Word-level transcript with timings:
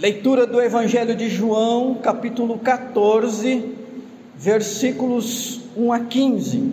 Leitura 0.00 0.46
do 0.46 0.62
Evangelho 0.62 1.14
de 1.14 1.28
João, 1.28 1.96
capítulo 1.96 2.58
14, 2.58 3.76
versículos 4.34 5.60
1 5.76 5.92
a 5.92 6.00
15. 6.00 6.72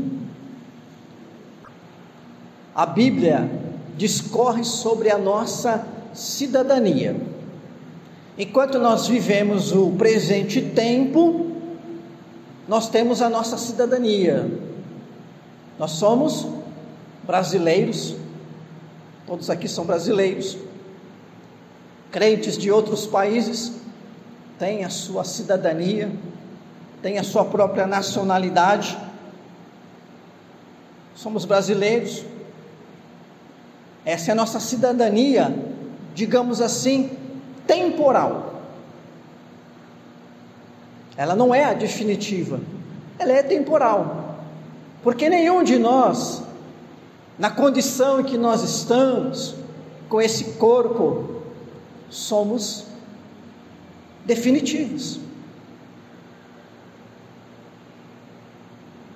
A 2.73 2.85
Bíblia 2.85 3.51
discorre 3.97 4.63
sobre 4.63 5.11
a 5.11 5.17
nossa 5.17 5.85
cidadania. 6.13 7.17
Enquanto 8.37 8.79
nós 8.79 9.07
vivemos 9.07 9.73
o 9.73 9.91
presente 9.97 10.61
tempo, 10.61 11.51
nós 12.65 12.87
temos 12.87 13.21
a 13.21 13.29
nossa 13.29 13.57
cidadania. 13.57 14.49
Nós 15.77 15.91
somos 15.91 16.47
brasileiros, 17.25 18.15
todos 19.25 19.49
aqui 19.49 19.67
são 19.67 19.83
brasileiros 19.83 20.65
crentes 22.11 22.57
de 22.57 22.71
outros 22.71 23.05
países 23.05 23.73
têm 24.57 24.83
a 24.83 24.89
sua 24.89 25.23
cidadania, 25.23 26.11
têm 27.01 27.17
a 27.17 27.23
sua 27.23 27.45
própria 27.45 27.85
nacionalidade. 27.85 28.97
Somos 31.15 31.45
brasileiros. 31.45 32.23
Essa 34.05 34.31
é 34.31 34.33
a 34.33 34.35
nossa 34.35 34.59
cidadania, 34.59 35.53
digamos 36.15 36.61
assim, 36.61 37.11
temporal. 37.65 38.61
Ela 41.17 41.35
não 41.35 41.53
é 41.53 41.65
a 41.65 41.73
definitiva, 41.73 42.59
ela 43.19 43.33
é 43.33 43.43
temporal. 43.43 44.37
Porque 45.03 45.29
nenhum 45.29 45.63
de 45.63 45.77
nós, 45.77 46.43
na 47.37 47.49
condição 47.49 48.21
em 48.21 48.23
que 48.23 48.37
nós 48.37 48.61
estamos, 48.63 49.55
com 50.07 50.21
esse 50.21 50.53
corpo 50.53 51.36
somos 52.09 52.85
definitivos. 54.25 55.19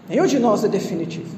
Nenhum 0.08 0.25
de 0.25 0.39
nós 0.39 0.64
é 0.64 0.67
definitivo. 0.67 1.36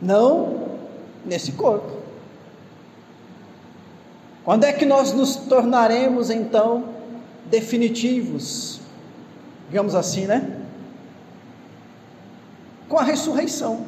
Não 0.00 0.78
nesse 1.24 1.52
corpo. 1.52 1.98
Quando 4.44 4.64
é 4.64 4.72
que 4.72 4.86
nós 4.86 5.12
nos 5.12 5.36
tornaremos 5.36 6.30
então 6.30 6.94
definitivos? 7.46 8.80
Digamos 9.68 9.94
assim, 9.94 10.26
né? 10.26 10.60
Com 12.88 12.98
a 12.98 13.02
ressurreição. 13.02 13.86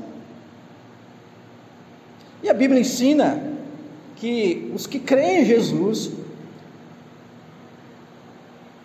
E 2.43 2.51
a 2.51 2.55
Bíblia 2.55 2.81
ensina 2.81 3.50
que 4.21 4.71
os 4.75 4.87
que 4.87 5.01
creem 5.01 5.41
em 5.41 5.45
Jesus, 5.47 6.11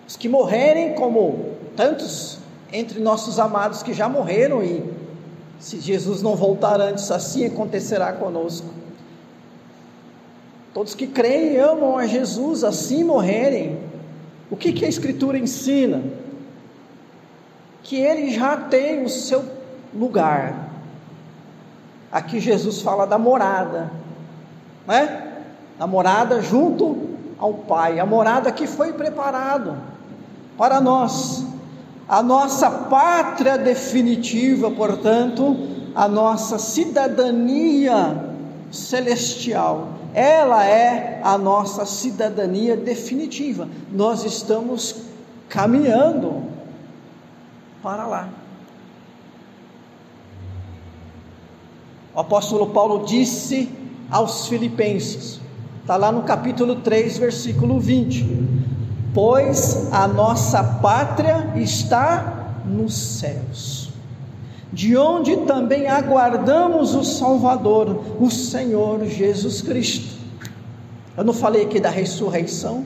os 0.08 0.16
que 0.16 0.30
morrerem 0.30 0.96
como 0.96 1.58
tantos 1.76 2.40
entre 2.72 3.02
nossos 3.02 3.38
amados 3.38 3.84
que 3.84 3.94
já 3.94 4.08
morreram 4.08 4.64
e 4.64 4.82
se 5.60 5.82
Jesus 5.82 6.22
não 6.22 6.38
voltar 6.38 6.80
antes, 6.80 7.12
assim 7.12 7.46
acontecerá 7.46 8.14
conosco. 8.14 8.68
Todos 10.74 10.96
que 10.96 11.06
creem 11.06 11.54
e 11.54 11.60
amam 11.60 11.98
a 11.98 12.06
Jesus, 12.06 12.64
assim 12.64 13.04
morrerem. 13.04 13.80
O 14.50 14.56
que, 14.56 14.72
que 14.72 14.86
a 14.86 14.90
Escritura 14.90 15.38
ensina? 15.38 16.02
Que 17.84 17.98
ele 17.98 18.32
já 18.32 18.56
tem 18.56 19.04
o 19.04 19.10
seu 19.10 19.44
lugar. 19.94 20.70
Aqui 22.10 22.40
Jesus 22.40 22.82
fala 22.82 23.06
da 23.06 23.18
morada, 23.18 23.92
né? 24.88 25.25
A 25.80 25.86
morada 25.86 26.42
junto 26.42 27.16
ao 27.38 27.54
Pai, 27.54 28.00
a 28.00 28.06
morada 28.06 28.52
que 28.52 28.66
foi 28.66 28.94
preparado 28.94 29.76
para 30.58 30.80
nós, 30.80 31.46
a 32.08 32.24
nossa 32.24 32.70
pátria 32.70 33.58
definitiva, 33.58 34.72
portanto, 34.72 35.58
a 35.94 36.08
nossa 36.08 36.58
cidadania 36.58 38.32
celestial. 38.72 39.90
Ela 40.14 40.66
é 40.66 41.20
a 41.24 41.38
nossa 41.38 41.86
cidadania 41.86 42.78
definitiva. 42.78 43.68
Nós 43.92 44.24
estamos 44.24 45.04
caminhando 45.50 46.44
para 47.84 48.08
lá. 48.08 48.30
O 52.14 52.20
apóstolo 52.22 52.68
Paulo 52.68 53.06
disse 53.06 53.70
aos 54.10 54.48
Filipenses: 54.48 55.42
Está 55.86 55.98
lá 55.98 56.12
no 56.12 56.24
capítulo 56.24 56.78
3, 56.78 57.20
versículo 57.20 57.80
20. 57.80 58.26
Pois 59.14 59.88
a 59.94 60.08
nossa 60.08 60.64
pátria 60.64 61.54
está 61.58 62.64
nos 62.66 62.96
céus, 62.96 63.92
de 64.74 64.98
onde 64.98 65.38
também 65.46 65.86
aguardamos 65.86 66.96
o 66.96 67.04
Salvador, 67.04 68.02
o 68.20 68.32
Senhor 68.32 69.06
Jesus 69.06 69.62
Cristo. 69.62 70.18
Eu 71.16 71.24
não 71.24 71.34
falei 71.34 71.66
aqui 71.66 71.80
da 71.80 71.92
ressurreição, 71.92 72.84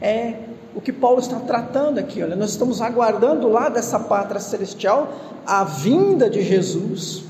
é 0.00 0.36
o 0.74 0.80
que 0.80 0.90
Paulo 0.90 1.20
está 1.20 1.38
tratando 1.40 1.98
aqui. 1.98 2.22
Olha, 2.22 2.34
nós 2.34 2.52
estamos 2.52 2.80
aguardando 2.80 3.46
lá 3.46 3.68
dessa 3.68 4.00
pátria 4.00 4.40
celestial 4.40 5.12
a 5.46 5.64
vinda 5.64 6.30
de 6.30 6.40
Jesus, 6.42 7.24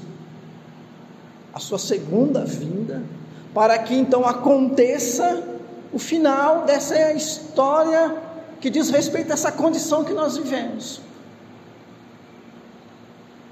a 1.53 1.59
sua 1.59 1.77
segunda 1.81 2.45
vinda 2.45 3.03
para 3.55 3.79
que 3.79 3.95
então 3.95 4.27
aconteça 4.27 5.43
o 5.93 5.99
final 5.99 6.63
dessa 6.63 7.13
história 7.13 8.15
que 8.61 8.69
diz 8.69 8.91
respeito 8.91 9.31
a 9.31 9.35
essa 9.35 9.53
condição 9.53 10.05
que 10.05 10.13
nós 10.13 10.37
vivemos. 10.37 11.01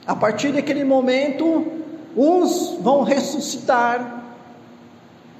A 0.07 0.15
partir 0.15 0.53
daquele 0.53 0.85
momento, 0.85 1.67
uns 2.17 2.77
vão 2.81 3.03
ressuscitar 3.03 4.25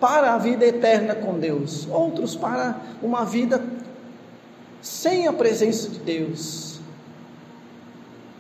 para 0.01 0.35
a 0.35 0.39
vida 0.39 0.65
eterna 0.65 1.15
com 1.15 1.39
Deus, 1.39 1.87
outros 1.91 2.37
para 2.37 2.77
uma 3.03 3.25
vida 3.25 3.63
sem 4.83 5.27
a 5.27 5.33
presença 5.33 5.89
de 5.89 5.99
Deus, 5.99 6.81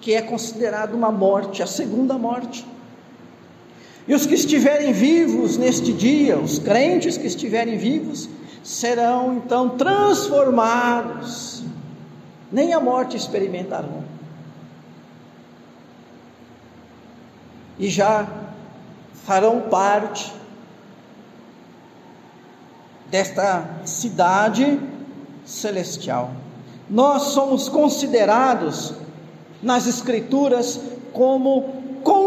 que 0.00 0.15
é 0.15 0.22
considerado 0.22 0.94
uma 0.94 1.10
morte, 1.10 1.62
a 1.62 1.66
segunda 1.66 2.15
morte. 2.19 2.66
E 4.09 4.15
os 4.15 4.25
que 4.25 4.34
estiverem 4.34 4.93
vivos 4.93 5.56
neste 5.56 5.93
dia, 5.93 6.39
os 6.39 6.59
crentes 6.61 7.17
que 7.19 7.27
estiverem 7.27 7.77
vivos, 7.77 8.28
serão 8.62 9.37
então 9.37 9.71
transformados, 9.71 11.65
nem 12.50 12.72
a 12.72 12.81
morte 12.81 13.16
experimentarão. 13.16 14.05
E 17.78 17.89
já 17.89 18.27
farão 19.25 19.62
parte 19.62 20.33
desta 23.11 23.69
cidade 23.84 24.81
celestial. 25.45 26.33
Nós 26.89 27.22
somos 27.22 27.69
considerados 27.69 28.95
nas 29.62 29.87
Escrituras 29.87 30.81
como 31.12 31.86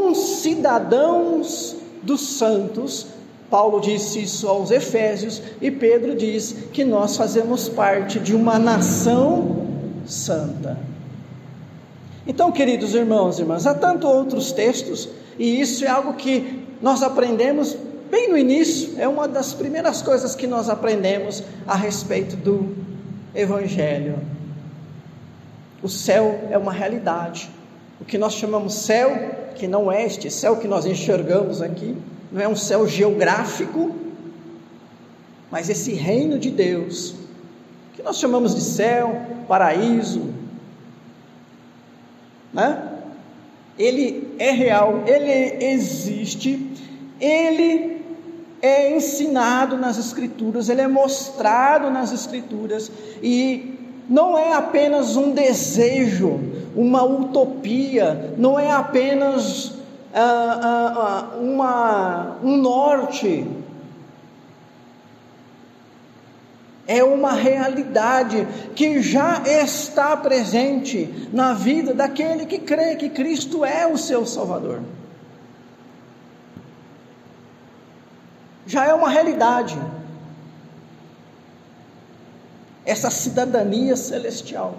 concidadãos 0.10 1.76
dos 2.02 2.38
santos. 2.38 3.06
Paulo 3.50 3.80
disse 3.80 4.24
isso 4.24 4.48
aos 4.48 4.72
Efésios 4.72 5.42
e 5.62 5.70
Pedro 5.70 6.16
diz 6.16 6.56
que 6.74 6.84
nós 6.84 7.16
fazemos 7.16 7.70
parte 7.70 8.20
de 8.20 8.36
uma 8.36 8.58
nação 8.58 9.68
santa. 10.06 10.78
Então, 12.28 12.52
queridos 12.52 12.94
irmãos 12.94 13.38
e 13.38 13.42
irmãs, 13.42 13.66
há 13.66 13.74
tantos 13.74 14.10
outros 14.10 14.52
textos 14.52 15.10
e 15.38 15.60
isso 15.62 15.86
é 15.86 15.88
algo 15.88 16.14
que 16.14 16.64
nós 16.82 17.02
aprendemos 17.04 17.76
bem 18.10 18.30
no 18.30 18.38
início, 18.38 18.94
é 18.98 19.08
uma 19.08 19.28
das 19.28 19.54
primeiras 19.54 20.02
coisas 20.02 20.36
que 20.36 20.48
nós 20.48 20.70
aprendemos 20.70 21.44
a 21.68 21.76
respeito 21.76 22.36
do 22.36 22.76
Evangelho. 23.36 24.20
O 25.84 25.90
céu 25.90 26.48
é 26.52 26.58
uma 26.58 26.72
realidade. 26.72 27.50
O 28.02 28.06
que 28.06 28.18
nós 28.18 28.34
chamamos 28.34 28.74
céu 28.74 29.49
que 29.60 29.68
não 29.68 29.92
é 29.92 30.06
este 30.06 30.32
céu 30.32 30.56
que 30.56 30.68
nós 30.68 30.86
enxergamos 30.86 31.62
aqui, 31.62 31.96
não 32.32 32.42
é 32.42 32.48
um 32.48 32.56
céu 32.56 32.88
geográfico, 32.88 33.94
mas 35.52 35.70
esse 35.70 35.94
reino 35.94 36.40
de 36.40 36.50
Deus, 36.50 37.16
que 37.94 38.02
nós 38.02 38.18
chamamos 38.18 38.56
de 38.56 38.62
céu, 38.62 39.22
paraíso, 39.48 40.34
né? 42.54 42.94
Ele 43.78 44.34
é 44.40 44.52
real, 44.52 45.04
ele 45.06 45.66
existe, 45.66 46.72
ele 47.20 48.02
é 48.62 48.96
ensinado 48.96 49.78
nas 49.78 49.98
Escrituras, 49.98 50.70
ele 50.70 50.82
é 50.82 50.88
mostrado 50.88 51.90
nas 51.90 52.12
Escrituras, 52.12 52.92
e 53.22 53.79
não 54.10 54.36
é 54.36 54.54
apenas 54.54 55.16
um 55.16 55.32
desejo, 55.32 56.40
uma 56.76 57.04
utopia, 57.04 58.34
não 58.38 58.60
é 58.60 58.72
apenas 58.72 59.74
ah, 60.12 60.60
ah, 60.64 60.94
ah, 60.98 61.38
uma, 61.38 62.38
um 62.44 62.58
norte, 62.58 63.46
é 66.88 67.04
uma 67.04 67.34
realidade 67.34 68.48
que 68.76 69.00
já 69.00 69.44
está 69.46 70.18
presente 70.18 71.30
na 71.32 71.54
vida 71.54 71.94
daquele 71.94 72.48
que 72.48 72.58
crê 72.58 72.96
que 72.96 73.10
Cristo 73.10 73.64
é 73.64 73.86
o 73.86 73.96
seu 73.96 74.26
Salvador. 74.26 74.82
Já 78.66 78.86
é 78.88 78.94
uma 78.94 79.10
realidade. 79.10 79.80
Essa 82.90 83.12
cidadania 83.12 83.96
celestial. 83.96 84.76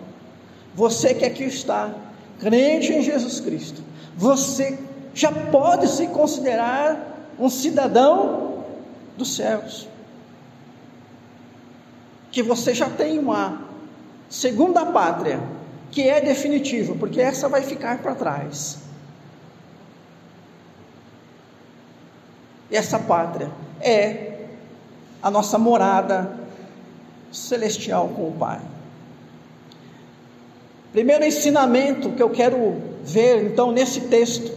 Você 0.75 1.15
que 1.15 1.25
aqui 1.25 1.45
está, 1.45 1.95
crente 2.41 2.93
em 2.93 3.03
Jesus 3.03 3.39
Cristo, 3.41 3.83
você 4.17 4.79
já 5.15 5.31
pode 5.31 5.89
se 5.89 6.09
considerar 6.09 7.33
um 7.39 7.49
cidadão 7.49 8.65
dos 9.17 9.37
céus 9.37 9.89
que 12.31 12.43
você 12.43 12.75
já 12.75 12.89
tem 12.89 13.19
uma 13.19 13.63
segunda 14.29 14.87
pátria, 14.87 15.41
que 15.91 16.09
é 16.09 16.21
definitiva, 16.21 16.95
porque 16.95 17.21
essa 17.21 17.49
vai 17.49 17.63
ficar 17.63 17.99
para 17.99 18.15
trás. 18.15 18.79
E 22.71 22.77
essa 22.77 22.99
pátria 22.99 23.51
é 23.81 24.47
a 25.21 25.31
nossa 25.31 25.59
morada 25.59 26.40
celestial 27.33 28.09
com 28.09 28.29
o 28.29 28.33
Pai. 28.33 28.61
Primeiro 30.93 31.25
ensinamento 31.25 32.11
que 32.11 32.23
eu 32.23 32.31
quero 32.31 32.77
ver 33.05 33.45
então 33.45 33.71
nesse 33.71 34.03
texto 34.03 34.53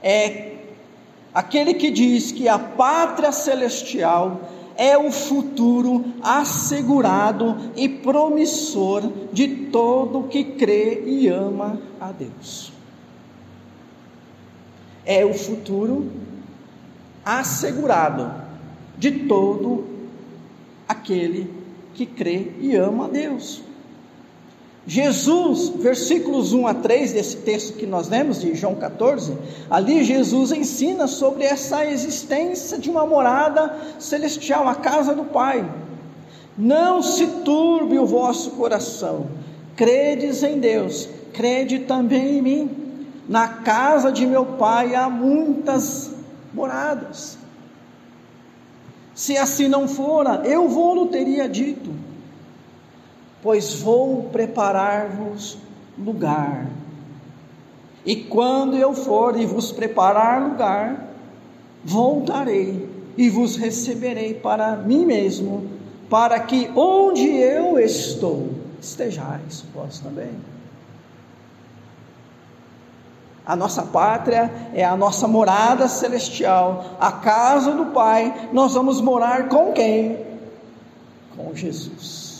é 0.00 0.52
aquele 1.32 1.74
que 1.74 1.90
diz 1.90 2.30
que 2.30 2.48
a 2.48 2.58
pátria 2.58 3.32
celestial 3.32 4.40
é 4.76 4.96
o 4.98 5.10
futuro 5.10 6.04
assegurado 6.22 7.72
e 7.76 7.88
promissor 7.88 9.02
de 9.32 9.48
todo 9.48 10.28
que 10.28 10.44
crê 10.44 11.02
e 11.06 11.28
ama 11.28 11.80
a 12.00 12.12
Deus. 12.12 12.72
É 15.04 15.24
o 15.24 15.34
futuro 15.34 16.10
assegurado 17.24 18.32
de 18.96 19.10
todo 19.26 19.93
aquele 20.88 21.50
que 21.94 22.06
crê 22.06 22.52
e 22.60 22.74
ama 22.76 23.06
a 23.06 23.08
Deus. 23.08 23.62
Jesus, 24.86 25.70
versículos 25.70 26.52
1 26.52 26.66
a 26.66 26.74
3 26.74 27.14
desse 27.14 27.38
texto 27.38 27.78
que 27.78 27.86
nós 27.86 28.08
lemos 28.08 28.40
de 28.40 28.54
João 28.54 28.74
14, 28.74 29.34
ali 29.70 30.04
Jesus 30.04 30.52
ensina 30.52 31.06
sobre 31.06 31.44
essa 31.44 31.86
existência 31.86 32.78
de 32.78 32.90
uma 32.90 33.06
morada 33.06 33.74
celestial, 33.98 34.68
a 34.68 34.74
casa 34.74 35.14
do 35.14 35.24
Pai. 35.24 35.66
Não 36.56 37.02
se 37.02 37.26
turbe 37.26 37.98
o 37.98 38.06
vosso 38.06 38.50
coração, 38.52 39.26
credes 39.74 40.42
em 40.42 40.60
Deus, 40.60 41.08
crede 41.32 41.80
também 41.80 42.38
em 42.38 42.42
mim. 42.42 42.70
Na 43.26 43.48
casa 43.48 44.12
de 44.12 44.26
meu 44.26 44.44
Pai 44.44 44.94
há 44.94 45.08
muitas 45.08 46.10
moradas. 46.52 47.38
Se 49.14 49.36
assim 49.36 49.68
não 49.68 49.86
fora, 49.86 50.42
eu 50.44 50.68
vou-lo 50.68 51.06
teria 51.06 51.48
dito 51.48 52.04
pois 53.44 53.74
vou 53.74 54.22
preparar-vos 54.32 55.58
lugar. 55.98 56.66
E 58.04 58.16
quando 58.16 58.74
eu 58.74 58.94
for 58.94 59.38
e 59.38 59.44
vos 59.44 59.70
preparar 59.70 60.42
lugar, 60.42 61.14
voltarei 61.84 62.88
e 63.18 63.28
vos 63.28 63.56
receberei 63.56 64.32
para 64.32 64.76
mim 64.76 65.04
mesmo, 65.04 65.68
para 66.08 66.40
que 66.40 66.70
onde 66.74 67.28
eu 67.28 67.78
estou, 67.78 68.48
estejais 68.80 69.62
vós 69.74 70.00
também. 70.00 70.30
A 73.46 73.54
nossa 73.54 73.82
pátria 73.82 74.50
é 74.72 74.84
a 74.84 74.96
nossa 74.96 75.28
morada 75.28 75.88
celestial, 75.88 76.96
a 76.98 77.12
casa 77.12 77.72
do 77.72 77.86
Pai. 77.86 78.48
Nós 78.52 78.74
vamos 78.74 79.00
morar 79.00 79.48
com 79.48 79.72
quem? 79.72 80.18
Com 81.36 81.54
Jesus. 81.54 82.34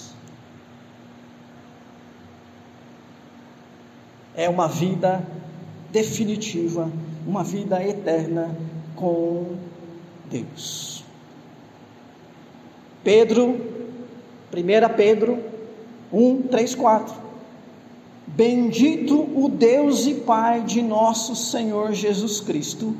é 4.34 4.48
uma 4.48 4.66
vida 4.66 5.24
definitiva, 5.90 6.90
uma 7.26 7.44
vida 7.44 7.82
eterna 7.82 8.54
com 8.96 9.54
Deus. 10.28 11.04
Pedro, 13.02 13.50
1 14.52 14.94
Pedro 14.96 15.38
1, 16.12 16.42
3, 16.42 16.74
4. 16.74 17.14
Bendito 18.26 19.28
o 19.34 19.48
Deus 19.48 20.06
e 20.06 20.14
Pai 20.14 20.62
de 20.62 20.82
nosso 20.82 21.36
Senhor 21.36 21.92
Jesus 21.92 22.40
Cristo, 22.40 22.96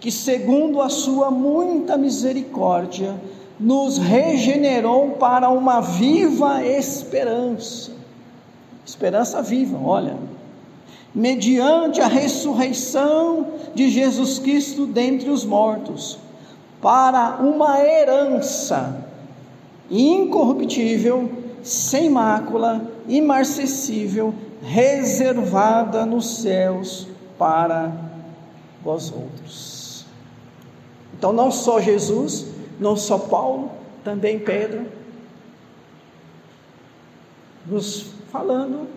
que, 0.00 0.10
segundo 0.10 0.80
a 0.80 0.88
Sua 0.88 1.30
muita 1.30 1.96
misericórdia, 1.96 3.14
nos 3.58 3.98
regenerou 3.98 5.12
para 5.12 5.48
uma 5.48 5.80
viva 5.80 6.64
esperança. 6.64 7.92
Esperança 8.84 9.40
viva, 9.40 9.78
olha 9.82 10.16
mediante 11.14 12.00
a 12.00 12.08
ressurreição 12.08 13.46
de 13.74 13.88
Jesus 13.88 14.38
Cristo 14.40 14.84
dentre 14.84 15.30
os 15.30 15.44
mortos, 15.44 16.18
para 16.82 17.38
uma 17.40 17.80
herança 17.80 19.06
incorruptível, 19.88 21.30
sem 21.62 22.10
mácula, 22.10 22.90
imarcessível, 23.08 24.34
reservada 24.64 26.06
nos 26.06 26.38
céus 26.38 27.06
para 27.38 27.92
vós 28.82 29.12
outros. 29.12 30.06
Então, 31.16 31.32
não 31.32 31.50
só 31.50 31.80
Jesus, 31.80 32.46
não 32.80 32.96
só 32.96 33.18
Paulo, 33.18 33.70
também 34.02 34.38
Pedro, 34.38 34.86
nos 37.66 38.06
falando 38.30 38.88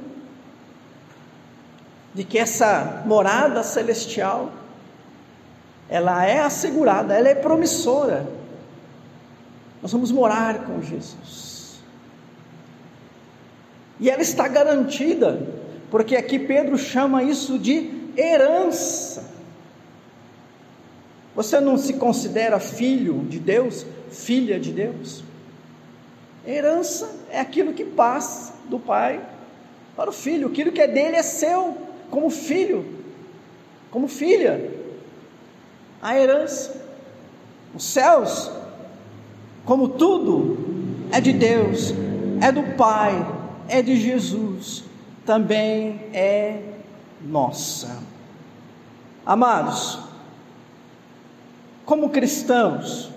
de 2.13 2.23
que 2.23 2.37
essa 2.37 3.03
morada 3.05 3.63
celestial 3.63 4.51
ela 5.89 6.25
é 6.25 6.39
assegurada, 6.39 7.13
ela 7.13 7.29
é 7.29 7.35
promissora. 7.35 8.27
Nós 9.81 9.91
vamos 9.91 10.11
morar 10.11 10.65
com 10.65 10.81
Jesus. 10.81 11.56
E 13.99 14.09
ela 14.09 14.21
está 14.21 14.47
garantida, 14.47 15.47
porque 15.89 16.15
aqui 16.15 16.37
Pedro 16.37 16.77
chama 16.77 17.23
isso 17.23 17.57
de 17.57 17.89
herança. 18.15 19.23
Você 21.35 21.59
não 21.59 21.77
se 21.77 21.93
considera 21.93 22.59
filho 22.59 23.25
de 23.29 23.39
Deus, 23.39 23.85
filha 24.09 24.59
de 24.59 24.71
Deus? 24.71 25.23
Herança 26.45 27.09
é 27.29 27.39
aquilo 27.39 27.73
que 27.73 27.85
passa 27.85 28.53
do 28.69 28.79
pai 28.79 29.21
para 29.95 30.09
o 30.09 30.13
filho, 30.13 30.47
aquilo 30.47 30.71
que 30.71 30.81
é 30.81 30.87
dele 30.87 31.15
é 31.15 31.23
seu 31.23 31.77
como 32.09 32.29
filho, 32.29 32.85
como 33.91 34.07
filha, 34.07 34.71
a 36.01 36.17
herança. 36.17 36.85
Os 37.75 37.83
céus, 37.83 38.49
como 39.65 39.89
tudo, 39.89 40.57
é 41.11 41.19
de 41.19 41.33
Deus, 41.33 41.93
é 42.41 42.51
do 42.51 42.63
Pai, 42.75 43.13
é 43.67 43.81
de 43.81 43.99
Jesus, 43.99 44.83
também 45.25 46.01
é 46.13 46.61
nossa. 47.21 47.99
Amados, 49.25 49.99
como 51.85 52.09
cristãos, 52.09 53.09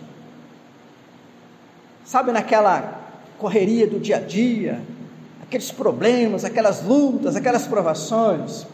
sabe 2.05 2.33
naquela 2.33 3.01
correria 3.39 3.87
do 3.87 3.99
dia 3.99 4.17
a 4.17 4.21
dia, 4.21 4.83
aqueles 5.43 5.71
problemas, 5.71 6.45
aquelas 6.45 6.85
lutas, 6.85 7.37
aquelas 7.37 7.67
provações, 7.67 8.67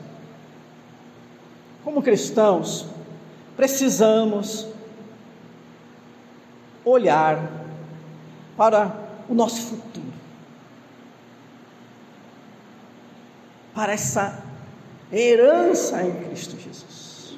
como 1.85 2.03
cristãos, 2.03 2.87
precisamos 3.57 4.67
olhar 6.85 7.51
para 8.57 8.93
o 9.29 9.35
nosso 9.35 9.63
futuro, 9.63 10.13
para 13.77 13.93
essa 13.93 14.43
herança 15.13 16.03
em 16.03 16.25
Cristo 16.25 16.57
Jesus. 16.59 17.37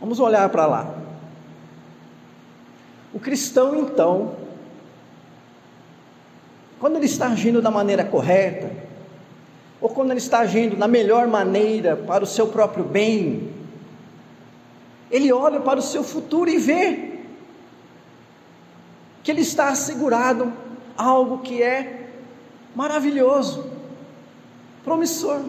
Vamos 0.00 0.18
olhar 0.18 0.48
para 0.48 0.64
lá. 0.64 0.94
O 3.12 3.20
cristão, 3.20 3.76
então, 3.76 4.34
quando 6.80 6.96
ele 6.96 7.04
está 7.04 7.28
agindo 7.28 7.60
da 7.60 7.70
maneira 7.70 8.02
correta, 8.02 8.74
ou 9.78 9.90
quando 9.90 10.10
ele 10.10 10.20
está 10.20 10.38
agindo 10.38 10.74
da 10.74 10.88
melhor 10.88 11.28
maneira 11.28 11.94
para 11.96 12.24
o 12.24 12.26
seu 12.26 12.46
próprio 12.46 12.82
bem, 12.82 13.52
ele 15.10 15.30
olha 15.30 15.60
para 15.60 15.78
o 15.78 15.82
seu 15.82 16.02
futuro 16.02 16.48
e 16.48 16.56
vê 16.56 17.10
que 19.22 19.30
ele 19.30 19.42
está 19.42 19.68
assegurado 19.68 20.71
algo 20.96 21.38
que 21.38 21.62
é 21.62 22.08
maravilhoso, 22.74 23.70
promissor. 24.84 25.42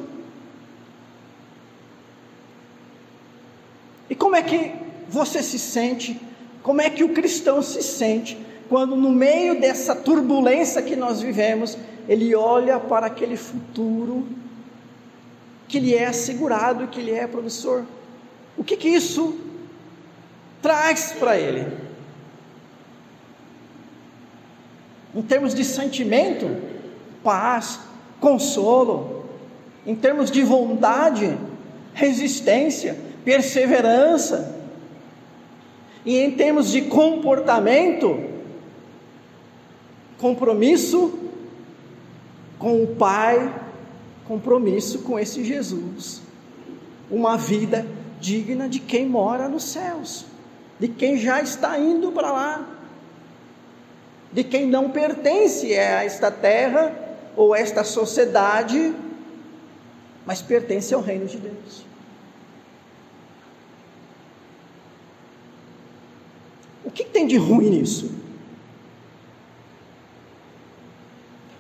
E 4.09 4.15
como 4.15 4.35
é 4.35 4.41
que 4.41 4.73
você 5.09 5.41
se 5.41 5.57
sente? 5.57 6.19
Como 6.61 6.81
é 6.81 6.89
que 6.89 7.03
o 7.03 7.09
cristão 7.09 7.61
se 7.61 7.81
sente 7.81 8.37
quando, 8.69 8.95
no 8.95 9.11
meio 9.11 9.59
dessa 9.59 9.95
turbulência 9.95 10.81
que 10.81 10.95
nós 10.95 11.21
vivemos, 11.21 11.77
ele 12.07 12.35
olha 12.35 12.79
para 12.79 13.07
aquele 13.07 13.37
futuro 13.37 14.27
que 15.67 15.79
lhe 15.79 15.93
é 15.93 16.07
assegurado, 16.07 16.87
que 16.87 17.01
lhe 17.01 17.11
é 17.11 17.27
promissor? 17.27 17.83
O 18.57 18.63
que 18.63 18.77
que 18.77 18.89
isso 18.89 19.37
traz 20.61 21.13
para 21.13 21.37
ele? 21.37 21.92
Em 25.15 25.21
termos 25.21 25.53
de 25.53 25.63
sentimento, 25.63 26.47
paz, 27.23 27.79
consolo, 28.19 29.25
em 29.85 29.95
termos 29.95 30.31
de 30.31 30.41
vontade, 30.43 31.37
resistência, 31.93 32.97
perseverança, 33.23 34.63
e 36.05 36.17
em 36.17 36.31
termos 36.31 36.71
de 36.71 36.81
comportamento, 36.83 38.19
compromisso 40.17 41.19
com 42.59 42.83
o 42.83 42.87
Pai, 42.87 43.53
compromisso 44.25 44.99
com 44.99 45.19
esse 45.19 45.43
Jesus, 45.43 46.21
uma 47.09 47.37
vida 47.37 47.85
digna 48.19 48.67
de 48.67 48.79
quem 48.79 49.05
mora 49.05 49.47
nos 49.47 49.63
céus, 49.63 50.25
de 50.79 50.87
quem 50.87 51.17
já 51.17 51.41
está 51.41 51.77
indo 51.77 52.11
para 52.11 52.31
lá, 52.31 52.72
de 54.33 54.43
quem 54.43 54.67
não 54.67 54.89
pertence 54.89 55.71
a 55.77 56.03
esta 56.03 56.31
terra 56.31 56.91
ou 57.35 57.53
a 57.53 57.59
esta 57.59 57.83
sociedade, 57.83 58.93
mas 60.25 60.41
pertence 60.41 60.93
ao 60.93 61.01
reino 61.01 61.27
de 61.27 61.37
Deus. 61.37 61.85
O 66.83 66.89
que 66.89 67.03
tem 67.05 67.27
de 67.27 67.37
ruim 67.37 67.69
nisso? 67.69 68.11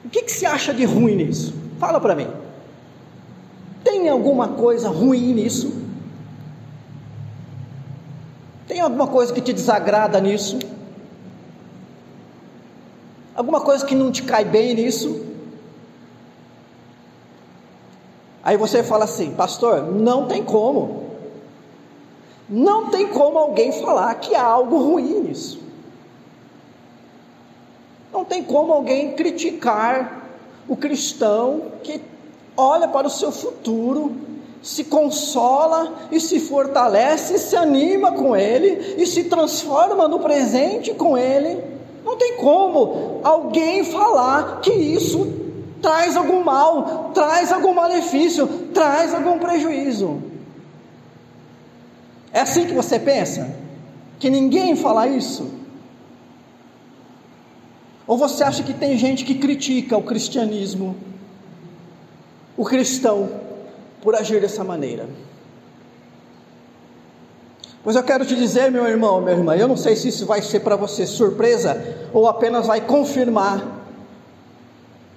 O 0.03 0.09
que, 0.09 0.23
que 0.23 0.31
se 0.31 0.45
acha 0.45 0.73
de 0.73 0.83
ruim 0.83 1.15
nisso? 1.15 1.53
Fala 1.79 1.99
para 1.99 2.15
mim. 2.15 2.27
Tem 3.83 4.09
alguma 4.09 4.49
coisa 4.49 4.89
ruim 4.89 5.33
nisso? 5.33 5.81
Tem 8.67 8.79
alguma 8.79 9.07
coisa 9.07 9.31
que 9.31 9.41
te 9.41 9.53
desagrada 9.53 10.19
nisso? 10.19 10.57
Alguma 13.35 13.61
coisa 13.61 13.85
que 13.85 13.95
não 13.95 14.11
te 14.11 14.23
cai 14.23 14.45
bem 14.45 14.75
nisso? 14.75 15.25
Aí 18.43 18.57
você 18.57 18.83
fala 18.83 19.05
assim, 19.05 19.31
pastor, 19.31 19.91
não 19.91 20.27
tem 20.27 20.43
como. 20.43 21.03
Não 22.47 22.89
tem 22.89 23.07
como 23.07 23.37
alguém 23.37 23.71
falar 23.71 24.13
que 24.15 24.35
há 24.35 24.43
algo 24.43 24.77
ruim 24.77 25.21
nisso. 25.21 25.61
Não 28.11 28.23
tem 28.23 28.43
como 28.43 28.73
alguém 28.73 29.13
criticar 29.13 30.29
o 30.67 30.75
cristão 30.75 31.71
que 31.81 32.01
olha 32.55 32.87
para 32.87 33.07
o 33.07 33.09
seu 33.09 33.31
futuro, 33.31 34.15
se 34.61 34.83
consola 34.83 35.93
e 36.11 36.19
se 36.19 36.39
fortalece, 36.39 37.39
se 37.39 37.55
anima 37.55 38.11
com 38.11 38.35
ele 38.35 39.01
e 39.01 39.05
se 39.05 39.23
transforma 39.25 40.07
no 40.07 40.19
presente 40.19 40.93
com 40.93 41.17
ele. 41.17 41.63
Não 42.03 42.17
tem 42.17 42.37
como 42.37 43.21
alguém 43.23 43.83
falar 43.85 44.61
que 44.61 44.71
isso 44.71 45.41
traz 45.81 46.15
algum 46.15 46.43
mal, 46.43 47.11
traz 47.13 47.51
algum 47.51 47.73
malefício, 47.73 48.47
traz 48.73 49.13
algum 49.13 49.39
prejuízo. 49.39 50.21
É 52.31 52.41
assim 52.41 52.65
que 52.65 52.73
você 52.73 52.97
pensa? 52.97 53.53
Que 54.19 54.29
ninguém 54.29 54.75
fala 54.75 55.07
isso? 55.07 55.51
Ou 58.07 58.17
você 58.17 58.43
acha 58.43 58.63
que 58.63 58.73
tem 58.73 58.97
gente 58.97 59.23
que 59.23 59.35
critica 59.35 59.97
o 59.97 60.03
cristianismo, 60.03 60.95
o 62.57 62.65
cristão, 62.65 63.29
por 64.01 64.15
agir 64.15 64.41
dessa 64.41 64.63
maneira? 64.63 65.07
Pois 67.83 67.97
eu 67.97 68.03
quero 68.03 68.25
te 68.25 68.33
dizer, 68.33 68.71
meu 68.71 68.87
irmão, 68.87 69.19
minha 69.19 69.35
irmã, 69.35 69.55
eu 69.57 69.67
não 69.67 69.75
sei 69.75 69.95
se 69.97 70.07
isso 70.07 70.25
vai 70.25 70.41
ser 70.41 70.61
para 70.61 70.77
você 70.77 71.05
surpresa 71.05 72.09
ou 72.13 72.27
apenas 72.29 72.65
vai 72.65 72.79
confirmar 72.79 73.61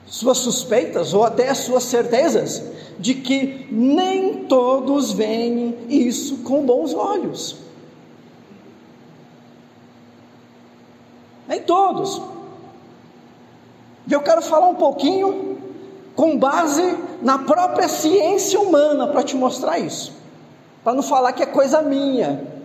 suas 0.05 0.39
suspeitas 0.39 1.15
ou 1.15 1.23
até 1.23 1.53
suas 1.55 1.85
certezas 1.85 2.63
de 2.99 3.15
que 3.15 3.69
nem 3.71 4.47
todos 4.47 5.13
veem 5.13 5.77
isso 5.89 6.39
com 6.39 6.67
bons 6.67 6.93
olhos. 6.93 7.57
Nem 11.47 11.61
todos. 11.61 12.21
E 14.09 14.13
eu 14.13 14.23
quero 14.23 14.43
falar 14.43 14.69
um 14.69 14.75
pouquinho 14.75 15.59
com 16.17 16.37
base 16.37 16.99
na 17.23 17.39
própria 17.39 17.87
ciência 17.87 18.59
humana 18.59 19.07
para 19.07 19.23
te 19.23 19.37
mostrar 19.37 19.79
isso. 19.79 20.13
Para 20.83 20.95
não 20.95 21.03
falar 21.03 21.33
que 21.33 21.43
é 21.43 21.47
coisa 21.47 21.83
minha, 21.83 22.56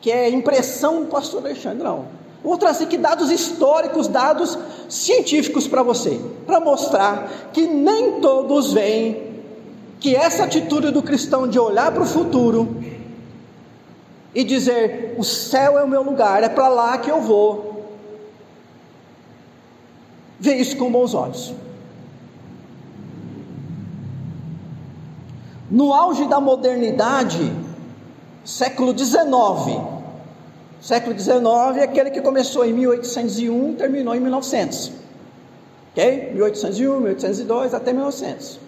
que 0.00 0.10
é 0.10 0.28
impressão 0.28 1.02
do 1.02 1.06
pastor 1.06 1.44
Alexandre, 1.44 1.82
não. 1.82 2.06
Vou 2.42 2.56
trazer 2.56 2.84
aqui 2.84 2.96
dados 2.96 3.30
históricos, 3.30 4.06
dados 4.06 4.56
científicos 4.88 5.66
para 5.66 5.82
você, 5.82 6.20
para 6.46 6.60
mostrar 6.60 7.50
que 7.52 7.66
nem 7.66 8.20
todos 8.20 8.72
veem 8.72 9.28
que 9.98 10.14
essa 10.14 10.44
atitude 10.44 10.90
do 10.90 11.02
cristão 11.02 11.48
de 11.48 11.58
olhar 11.58 11.90
para 11.92 12.02
o 12.02 12.06
futuro 12.06 12.76
e 14.34 14.44
dizer: 14.44 15.16
o 15.18 15.24
céu 15.24 15.78
é 15.78 15.82
o 15.82 15.88
meu 15.88 16.02
lugar, 16.02 16.42
é 16.42 16.48
para 16.48 16.68
lá 16.68 16.98
que 16.98 17.10
eu 17.10 17.20
vou, 17.20 17.88
vê 20.38 20.54
isso 20.56 20.76
com 20.76 20.90
bons 20.90 21.14
olhos. 21.14 21.52
No 25.70 25.92
auge 25.92 26.26
da 26.26 26.40
modernidade, 26.40 27.52
século 28.48 28.96
XIX, 28.96 29.78
Século 30.80 31.18
XIX 31.18 31.36
é 31.76 31.82
aquele 31.82 32.10
que 32.10 32.22
começou 32.22 32.64
em 32.64 32.72
1801 32.72 33.72
e 33.72 33.74
terminou 33.74 34.14
em 34.14 34.20
1900. 34.20 34.92
Ok? 35.90 36.30
1801, 36.32 37.00
1802 37.00 37.74
até 37.74 37.92
1900. 37.92 38.58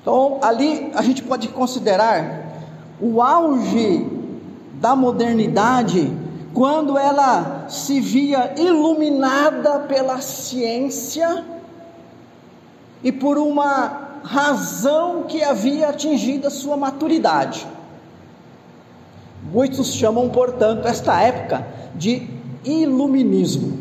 Então, 0.00 0.38
ali 0.40 0.90
a 0.94 1.02
gente 1.02 1.22
pode 1.22 1.48
considerar 1.48 2.46
o 2.98 3.20
auge 3.20 4.06
da 4.80 4.96
modernidade 4.96 6.10
quando 6.54 6.96
ela 6.96 7.66
se 7.68 8.00
via 8.00 8.54
iluminada 8.56 9.80
pela 9.80 10.22
ciência 10.22 11.44
e 13.04 13.12
por 13.12 13.36
uma 13.36 14.20
razão 14.24 15.24
que 15.24 15.44
havia 15.44 15.90
atingido 15.90 16.46
a 16.46 16.50
sua 16.50 16.78
maturidade. 16.78 17.66
Muitos 19.42 19.94
chamam, 19.94 20.28
portanto, 20.30 20.86
esta 20.86 21.20
época 21.20 21.66
de 21.94 22.28
iluminismo. 22.64 23.78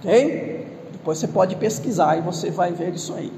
Ok? 0.00 0.66
Depois 0.92 1.18
você 1.18 1.28
pode 1.28 1.56
pesquisar 1.56 2.16
e 2.16 2.20
você 2.20 2.50
vai 2.50 2.72
ver 2.72 2.94
isso 2.94 3.14
aí. 3.14 3.32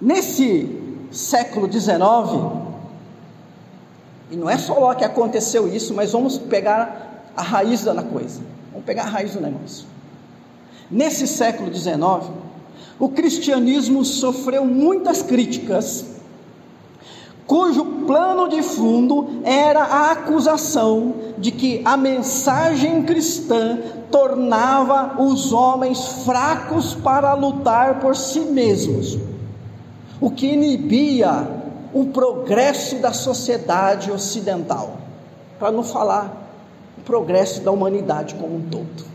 Nesse 0.00 0.80
século 1.10 1.70
XIX, 1.70 1.92
e 4.30 4.36
não 4.36 4.48
é 4.48 4.56
só 4.56 4.78
lá 4.78 4.94
que 4.94 5.04
aconteceu 5.04 5.72
isso, 5.72 5.94
mas 5.94 6.12
vamos 6.12 6.38
pegar 6.38 7.30
a 7.36 7.42
raiz 7.42 7.84
da 7.84 8.02
coisa. 8.02 8.40
Vamos 8.70 8.86
pegar 8.86 9.02
a 9.02 9.08
raiz 9.08 9.34
do 9.34 9.40
negócio. 9.40 9.86
Nesse 10.90 11.26
século 11.26 11.72
XIX, 11.72 12.30
o 12.98 13.08
cristianismo 13.10 14.04
sofreu 14.04 14.64
muitas 14.64 15.22
críticas 15.22 16.04
cujo 17.46 17.84
plano 18.06 18.48
de 18.48 18.62
fundo 18.62 19.40
era 19.44 19.82
a 19.82 20.12
acusação 20.12 21.14
de 21.38 21.50
que 21.50 21.82
a 21.84 21.96
mensagem 21.96 23.02
cristã 23.02 23.78
tornava 24.10 25.20
os 25.22 25.52
homens 25.52 26.24
fracos 26.24 26.94
para 26.94 27.34
lutar 27.34 28.00
por 28.00 28.16
si 28.16 28.40
mesmos, 28.40 29.18
o 30.20 30.30
que 30.30 30.46
inibia 30.46 31.48
o 31.92 32.06
progresso 32.06 32.98
da 33.00 33.12
sociedade 33.12 34.10
ocidental, 34.10 34.98
para 35.58 35.70
não 35.70 35.82
falar 35.82 36.30
o 36.98 37.00
progresso 37.02 37.60
da 37.62 37.70
humanidade 37.70 38.34
como 38.34 38.56
um 38.56 38.62
todo. 38.62 39.12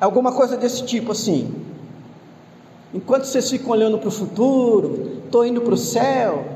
Alguma 0.00 0.32
coisa 0.32 0.56
desse 0.56 0.84
tipo 0.84 1.12
assim. 1.12 1.54
Enquanto 2.96 3.24
vocês 3.24 3.50
ficam 3.50 3.72
olhando 3.72 3.98
para 3.98 4.08
o 4.08 4.10
futuro, 4.10 5.20
estou 5.26 5.44
indo 5.44 5.60
para 5.60 5.74
o 5.74 5.76
céu, 5.76 6.46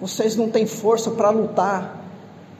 vocês 0.00 0.36
não 0.36 0.48
têm 0.48 0.64
força 0.64 1.10
para 1.10 1.28
lutar 1.30 2.04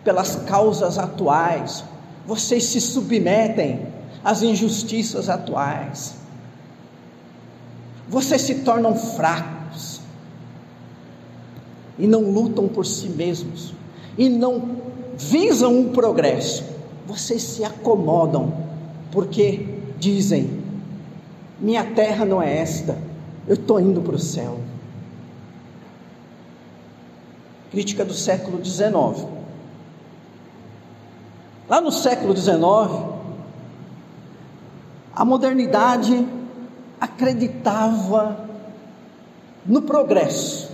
pelas 0.02 0.35
causas 0.35 0.99
atuais, 0.99 1.85
vocês 2.26 2.64
se 2.64 2.80
submetem 2.80 3.87
às 4.25 4.42
injustiças 4.42 5.28
atuais, 5.28 6.16
vocês 8.09 8.42
se 8.42 8.57
tornam 8.57 8.97
fracos 8.97 10.00
e 11.97 12.09
não 12.09 12.23
lutam 12.23 12.66
por 12.66 12.85
si 12.85 13.09
mesmos 13.09 13.73
e 14.19 14.28
não 14.28 14.80
visam 15.16 15.73
o 15.75 15.80
um 15.83 15.92
progresso, 15.92 16.64
vocês 17.07 17.40
se 17.40 17.62
acomodam, 17.62 18.52
porque 19.12 19.70
dizem: 20.00 20.50
minha 21.61 21.85
terra 21.85 22.25
não 22.25 22.42
é 22.42 22.57
esta, 22.59 22.99
eu 23.47 23.54
estou 23.54 23.78
indo 23.78 24.00
para 24.00 24.16
o 24.16 24.19
céu. 24.19 24.59
Crítica 27.71 28.04
do 28.04 28.14
século 28.14 28.64
XIX. 28.64 29.28
Lá 31.69 31.80
no 31.80 31.92
século 31.92 32.37
XIX, 32.37 32.59
a 35.14 35.25
modernidade 35.25 36.26
acreditava 37.00 38.49
no 39.64 39.83
progresso. 39.83 40.69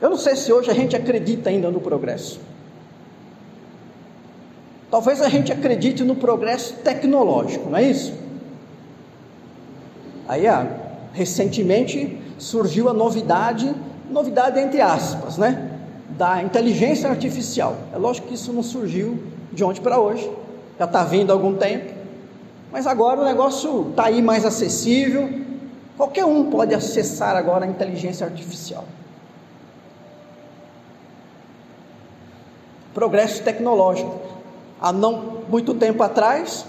Eu 0.00 0.10
não 0.10 0.16
sei 0.16 0.36
se 0.36 0.52
hoje 0.52 0.70
a 0.70 0.74
gente 0.74 0.96
acredita 0.96 1.50
ainda 1.50 1.70
no 1.70 1.80
progresso. 1.80 2.40
Talvez 4.94 5.20
a 5.20 5.28
gente 5.28 5.52
acredite 5.52 6.04
no 6.04 6.14
progresso 6.14 6.74
tecnológico, 6.74 7.68
não 7.68 7.78
é 7.78 7.82
isso? 7.82 8.14
Aí, 10.28 10.46
ah, 10.46 10.68
recentemente 11.12 12.16
surgiu 12.38 12.88
a 12.88 12.92
novidade, 12.92 13.74
novidade 14.08 14.60
entre 14.60 14.80
aspas, 14.80 15.36
né? 15.36 15.80
Da 16.10 16.40
inteligência 16.44 17.10
artificial. 17.10 17.76
É 17.92 17.98
lógico 17.98 18.28
que 18.28 18.34
isso 18.34 18.52
não 18.52 18.62
surgiu 18.62 19.20
de 19.52 19.64
ontem 19.64 19.80
para 19.80 19.98
hoje, 19.98 20.30
já 20.78 20.84
está 20.84 21.02
vindo 21.02 21.32
há 21.32 21.34
algum 21.34 21.56
tempo, 21.56 21.92
mas 22.70 22.86
agora 22.86 23.20
o 23.20 23.24
negócio 23.24 23.88
está 23.90 24.04
aí 24.04 24.22
mais 24.22 24.44
acessível, 24.44 25.28
qualquer 25.96 26.24
um 26.24 26.48
pode 26.52 26.72
acessar 26.72 27.34
agora 27.34 27.64
a 27.64 27.68
inteligência 27.68 28.24
artificial. 28.24 28.84
progresso 32.94 33.42
tecnológico. 33.42 34.33
Há 34.80 34.92
não 34.92 35.42
muito 35.48 35.74
tempo 35.74 36.02
atrás, 36.02 36.66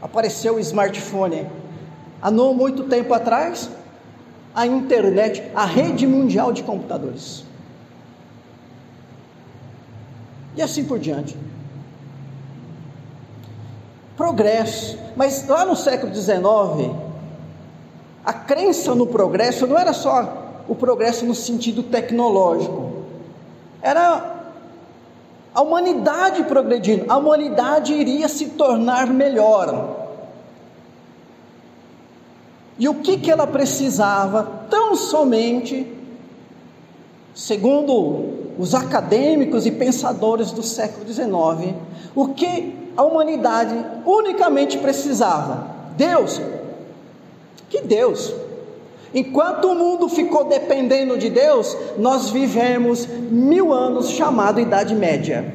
apareceu 0.00 0.56
o 0.56 0.60
smartphone. 0.60 1.46
Há 2.20 2.30
não 2.30 2.54
muito 2.54 2.84
tempo 2.84 3.12
atrás, 3.14 3.70
a 4.54 4.66
internet, 4.66 5.42
a 5.54 5.64
rede 5.64 6.06
mundial 6.06 6.52
de 6.52 6.62
computadores. 6.62 7.44
E 10.56 10.62
assim 10.62 10.84
por 10.84 10.98
diante. 10.98 11.36
Progresso. 14.16 14.98
Mas 15.16 15.46
lá 15.48 15.64
no 15.64 15.74
século 15.74 16.14
XIX, 16.14 16.94
a 18.24 18.32
crença 18.32 18.94
no 18.94 19.06
progresso 19.06 19.66
não 19.66 19.78
era 19.78 19.92
só 19.92 20.62
o 20.68 20.74
progresso 20.74 21.26
no 21.26 21.34
sentido 21.34 21.82
tecnológico. 21.82 23.04
Era 23.82 24.33
a 25.54 25.62
humanidade 25.62 26.42
progredindo, 26.44 27.04
a 27.08 27.16
humanidade 27.16 27.92
iria 27.92 28.28
se 28.28 28.46
tornar 28.50 29.06
melhor. 29.06 30.08
E 32.76 32.88
o 32.88 32.94
que, 32.94 33.18
que 33.18 33.30
ela 33.30 33.46
precisava? 33.46 34.66
Tão 34.68 34.96
somente, 34.96 35.86
segundo 37.34 38.54
os 38.58 38.74
acadêmicos 38.74 39.64
e 39.64 39.70
pensadores 39.70 40.50
do 40.50 40.62
século 40.62 41.06
XIX, 41.06 41.76
o 42.16 42.28
que 42.28 42.90
a 42.96 43.04
humanidade 43.04 43.74
unicamente 44.04 44.78
precisava? 44.78 45.68
Deus. 45.96 46.40
Que 47.70 47.80
Deus? 47.80 48.34
Enquanto 49.14 49.68
o 49.68 49.76
mundo 49.76 50.08
ficou 50.08 50.44
dependendo 50.44 51.16
de 51.16 51.30
Deus, 51.30 51.76
nós 51.96 52.30
vivemos 52.30 53.06
mil 53.06 53.72
anos 53.72 54.10
chamado 54.10 54.58
Idade 54.58 54.92
Média. 54.92 55.54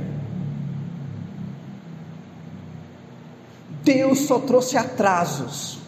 Deus 3.84 4.20
só 4.20 4.40
trouxe 4.40 4.78
atrasos. 4.78 5.80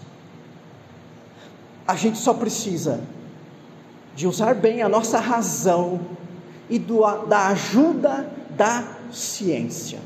A 1.88 1.96
gente 1.96 2.18
só 2.18 2.34
precisa 2.34 3.00
de 4.16 4.28
usar 4.28 4.54
bem 4.54 4.82
a 4.82 4.90
nossa 4.90 5.18
razão 5.20 6.02
e 6.70 6.78
do, 6.78 7.04
da 7.28 7.48
ajuda 7.48 8.30
da 8.50 8.84
ciência. 9.14 10.00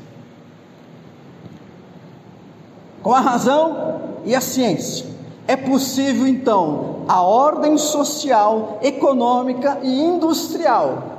Com 3.02 3.12
a 3.12 3.20
razão 3.20 4.20
e 4.24 4.36
a 4.36 4.40
ciência 4.40 5.15
é 5.46 5.56
possível 5.56 6.26
então 6.26 7.04
a 7.08 7.22
ordem 7.22 7.78
social, 7.78 8.78
econômica 8.82 9.78
e 9.82 10.02
industrial. 10.02 11.16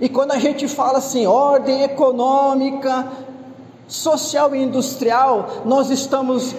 E 0.00 0.08
quando 0.08 0.32
a 0.32 0.38
gente 0.38 0.68
fala 0.68 0.98
assim, 0.98 1.26
ordem 1.26 1.82
econômica, 1.82 3.08
social 3.88 4.54
e 4.54 4.62
industrial, 4.62 5.62
nós 5.64 5.90
estamos 5.90 6.54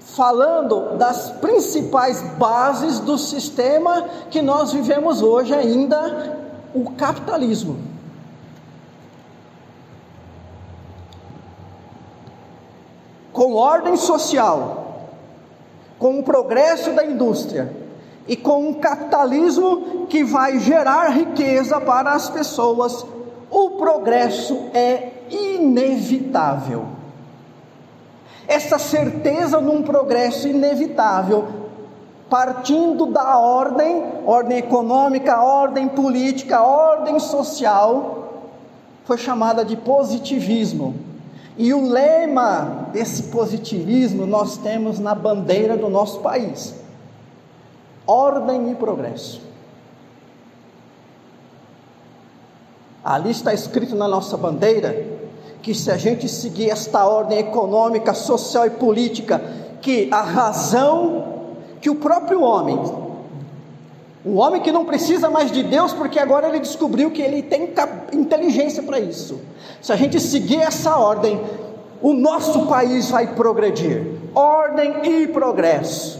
falando 0.00 0.96
das 0.96 1.30
principais 1.30 2.22
bases 2.38 2.98
do 3.00 3.18
sistema 3.18 4.08
que 4.30 4.40
nós 4.40 4.72
vivemos 4.72 5.22
hoje 5.22 5.54
ainda, 5.54 6.38
o 6.74 6.90
capitalismo. 6.92 7.87
Com 13.38 13.54
ordem 13.54 13.96
social, 13.96 15.04
com 15.96 16.18
o 16.18 16.24
progresso 16.24 16.92
da 16.92 17.06
indústria 17.06 17.72
e 18.26 18.34
com 18.34 18.70
um 18.70 18.74
capitalismo 18.74 20.06
que 20.08 20.24
vai 20.24 20.58
gerar 20.58 21.10
riqueza 21.10 21.80
para 21.80 22.14
as 22.14 22.28
pessoas, 22.28 23.06
o 23.48 23.70
progresso 23.78 24.64
é 24.74 25.10
inevitável. 25.30 26.86
Essa 28.48 28.76
certeza 28.76 29.62
de 29.62 29.68
um 29.68 29.84
progresso 29.84 30.48
inevitável, 30.48 31.46
partindo 32.28 33.06
da 33.06 33.38
ordem, 33.38 34.02
ordem 34.26 34.58
econômica, 34.58 35.40
ordem 35.40 35.86
política, 35.86 36.60
ordem 36.60 37.20
social, 37.20 38.32
foi 39.04 39.16
chamada 39.16 39.64
de 39.64 39.76
positivismo 39.76 41.07
e 41.58 41.74
o 41.74 41.88
lema 41.88 42.88
desse 42.92 43.24
positivismo 43.24 44.24
nós 44.24 44.56
temos 44.58 45.00
na 45.00 45.14
bandeira 45.14 45.76
do 45.76 45.90
nosso 45.90 46.20
país: 46.20 46.74
ordem 48.06 48.70
e 48.70 48.74
progresso. 48.76 49.42
Ali 53.04 53.30
está 53.30 53.52
escrito 53.52 53.96
na 53.96 54.06
nossa 54.06 54.36
bandeira 54.36 55.18
que 55.60 55.74
se 55.74 55.90
a 55.90 55.96
gente 55.96 56.28
seguir 56.28 56.70
esta 56.70 57.04
ordem 57.04 57.38
econômica, 57.38 58.14
social 58.14 58.66
e 58.66 58.70
política, 58.70 59.42
que 59.80 60.08
a 60.12 60.22
razão 60.22 61.38
que 61.80 61.90
o 61.90 61.96
próprio 61.96 62.42
homem, 62.42 62.78
um 64.28 64.36
homem 64.36 64.60
que 64.60 64.70
não 64.70 64.84
precisa 64.84 65.30
mais 65.30 65.50
de 65.50 65.62
Deus, 65.62 65.94
porque 65.94 66.18
agora 66.18 66.48
ele 66.48 66.60
descobriu 66.60 67.10
que 67.10 67.22
ele 67.22 67.42
tem 67.42 67.72
inteligência 68.12 68.82
para 68.82 69.00
isso. 69.00 69.40
Se 69.80 69.90
a 69.90 69.96
gente 69.96 70.20
seguir 70.20 70.58
essa 70.58 70.98
ordem, 70.98 71.40
o 72.02 72.12
nosso 72.12 72.66
país 72.66 73.10
vai 73.10 73.34
progredir. 73.34 74.06
Ordem 74.34 75.22
e 75.22 75.28
progresso. 75.28 76.18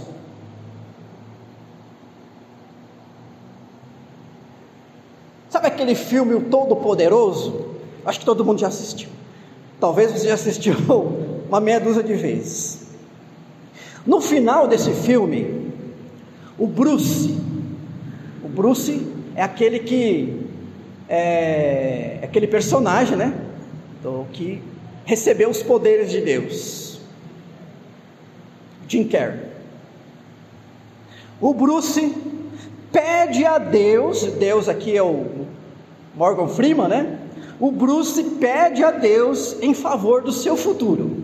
Sabe 5.51 5.67
aquele 5.67 5.95
filme 5.95 6.35
O 6.35 6.41
Todo 6.49 6.77
Poderoso? 6.77 7.67
Acho 8.07 8.21
que 8.21 8.25
todo 8.25 8.43
mundo 8.43 8.59
já 8.59 8.69
assistiu. 8.69 9.11
Talvez 9.79 10.13
você 10.13 10.29
já 10.29 10.35
assistiu 10.35 10.75
uma 11.47 11.61
meia 11.61 11.79
dúzia 11.79 12.03
de 12.03 12.15
vezes. 12.15 12.89
No 14.07 14.19
final 14.19 14.67
desse 14.67 14.93
filme, 14.93 15.71
o 16.59 16.67
Bruce, 16.67 17.37
o 17.37 17.48
Bruce 18.59 19.07
é 19.37 19.43
aquele 19.43 19.79
que 19.79 20.45
é, 21.09 22.19
é 22.21 22.25
aquele 22.25 22.49
personagem, 22.49 23.17
né? 23.17 23.33
Do 24.03 24.27
que 24.33 24.61
recebeu 25.05 25.49
os 25.49 25.63
poderes 25.63 26.11
de 26.11 26.21
Deus. 26.21 27.01
Jim 28.89 29.05
Carrey. 29.05 29.43
O 31.41 31.55
Bruce 31.55 32.17
pede 32.91 33.45
a 33.45 33.59
Deus, 33.59 34.25
Deus 34.25 34.69
aqui 34.69 34.97
é 34.97 35.03
o 35.05 35.47
Morgan 36.17 36.49
Freeman, 36.49 36.89
né? 36.89 37.19
o 37.61 37.71
Bruce 37.71 38.25
pede 38.41 38.83
a 38.83 38.91
Deus 38.91 39.57
em 39.63 39.73
favor 39.73 40.21
do 40.21 40.33
seu 40.33 40.57
futuro. 40.57 41.23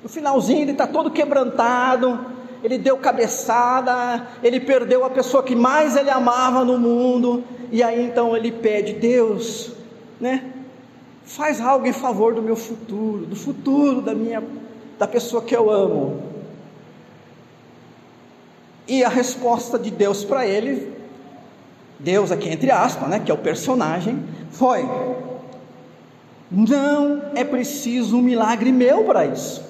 No 0.00 0.08
finalzinho 0.08 0.60
ele 0.60 0.72
está 0.72 0.86
todo 0.86 1.10
quebrantado, 1.10 2.24
ele 2.62 2.78
deu 2.78 2.98
cabeçada, 2.98 4.26
ele 4.42 4.60
perdeu 4.60 5.04
a 5.04 5.10
pessoa 5.10 5.42
que 5.42 5.54
mais 5.54 5.96
ele 5.96 6.10
amava 6.10 6.64
no 6.64 6.78
mundo, 6.78 7.42
e 7.70 7.82
aí 7.82 8.04
então 8.04 8.36
ele 8.36 8.52
pede, 8.52 8.94
Deus, 8.94 9.72
né? 10.20 10.44
Faz 11.24 11.60
algo 11.60 11.86
em 11.86 11.92
favor 11.92 12.34
do 12.34 12.42
meu 12.42 12.56
futuro, 12.56 13.24
do 13.24 13.36
futuro 13.36 14.00
da 14.00 14.14
minha 14.14 14.42
da 14.98 15.06
pessoa 15.06 15.42
que 15.42 15.56
eu 15.56 15.70
amo. 15.70 16.22
E 18.86 19.02
a 19.02 19.08
resposta 19.08 19.78
de 19.78 19.90
Deus 19.90 20.24
para 20.24 20.46
ele, 20.46 20.92
Deus 21.98 22.30
aqui 22.30 22.50
entre 22.50 22.70
aspas, 22.70 23.08
né, 23.08 23.20
que 23.20 23.30
é 23.30 23.34
o 23.34 23.38
personagem, 23.38 24.22
foi: 24.50 24.84
Não 26.50 27.22
é 27.34 27.44
preciso 27.44 28.18
um 28.18 28.22
milagre 28.22 28.72
meu 28.72 29.04
para 29.04 29.24
isso. 29.24 29.69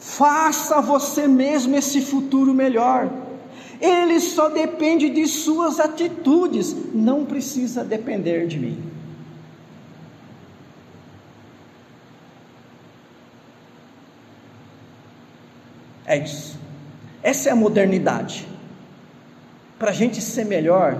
Faça 0.00 0.80
você 0.80 1.28
mesmo 1.28 1.76
esse 1.76 2.00
futuro 2.00 2.54
melhor. 2.54 3.10
Ele 3.78 4.18
só 4.18 4.48
depende 4.48 5.10
de 5.10 5.26
suas 5.26 5.78
atitudes, 5.78 6.74
não 6.94 7.26
precisa 7.26 7.84
depender 7.84 8.46
de 8.46 8.58
mim. 8.58 8.82
É 16.06 16.16
isso. 16.18 16.58
Essa 17.22 17.50
é 17.50 17.52
a 17.52 17.56
modernidade. 17.56 18.48
Para 19.78 19.90
a 19.90 19.94
gente 19.94 20.20
ser 20.22 20.44
melhor, 20.44 20.98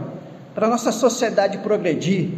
para 0.54 0.66
a 0.66 0.70
nossa 0.70 0.92
sociedade 0.92 1.58
progredir, 1.58 2.30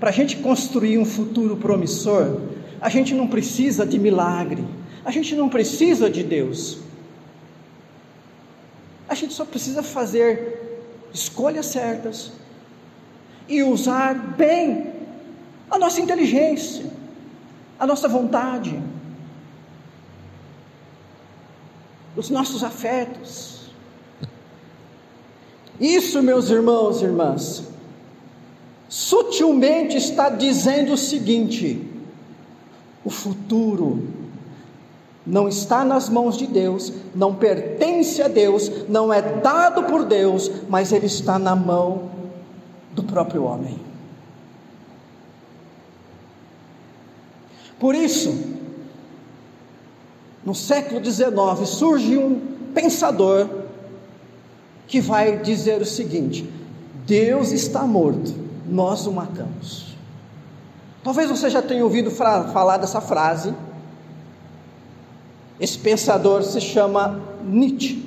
para 0.00 0.10
a 0.10 0.12
gente 0.12 0.36
construir 0.36 0.98
um 0.98 1.04
futuro 1.04 1.56
promissor, 1.56 2.40
a 2.80 2.88
gente 2.88 3.14
não 3.14 3.26
precisa 3.28 3.86
de 3.86 3.98
milagre, 3.98 4.64
a 5.04 5.10
gente 5.10 5.34
não 5.34 5.48
precisa 5.48 6.10
de 6.10 6.22
Deus. 6.22 6.78
A 9.08 9.14
gente 9.14 9.32
só 9.32 9.44
precisa 9.44 9.82
fazer 9.82 10.86
escolhas 11.12 11.66
certas 11.66 12.32
e 13.48 13.62
usar 13.62 14.14
bem 14.14 14.92
a 15.70 15.78
nossa 15.78 16.00
inteligência, 16.00 16.86
a 17.78 17.86
nossa 17.86 18.08
vontade, 18.08 18.78
os 22.14 22.28
nossos 22.28 22.62
afetos. 22.62 23.70
Isso, 25.80 26.22
meus 26.22 26.50
irmãos 26.50 27.00
e 27.00 27.04
irmãs, 27.04 27.64
sutilmente 28.88 29.96
está 29.96 30.28
dizendo 30.28 30.92
o 30.92 30.98
seguinte: 30.98 31.86
o 33.04 33.10
futuro 33.10 34.17
não 35.28 35.46
está 35.46 35.84
nas 35.84 36.08
mãos 36.08 36.38
de 36.38 36.46
Deus, 36.46 36.90
não 37.14 37.34
pertence 37.34 38.22
a 38.22 38.28
Deus, 38.28 38.88
não 38.88 39.12
é 39.12 39.20
dado 39.20 39.84
por 39.84 40.04
Deus, 40.06 40.50
mas 40.70 40.90
ele 40.90 41.04
está 41.04 41.38
na 41.38 41.54
mão 41.54 42.10
do 42.92 43.02
próprio 43.02 43.44
homem. 43.44 43.78
Por 47.78 47.94
isso, 47.94 48.34
no 50.44 50.54
século 50.54 51.04
XIX 51.04 51.68
surge 51.68 52.16
um 52.16 52.40
pensador 52.74 53.46
que 54.86 54.98
vai 54.98 55.38
dizer 55.38 55.82
o 55.82 55.86
seguinte: 55.86 56.50
Deus 57.06 57.52
está 57.52 57.82
morto, 57.82 58.34
nós 58.66 59.06
o 59.06 59.12
matamos. 59.12 59.94
Talvez 61.04 61.28
você 61.28 61.50
já 61.50 61.60
tenha 61.60 61.84
ouvido 61.84 62.10
falar 62.10 62.78
dessa 62.78 63.00
frase 63.00 63.54
esse 65.60 65.78
pensador 65.78 66.42
se 66.42 66.60
chama 66.60 67.20
Nietzsche. 67.44 68.02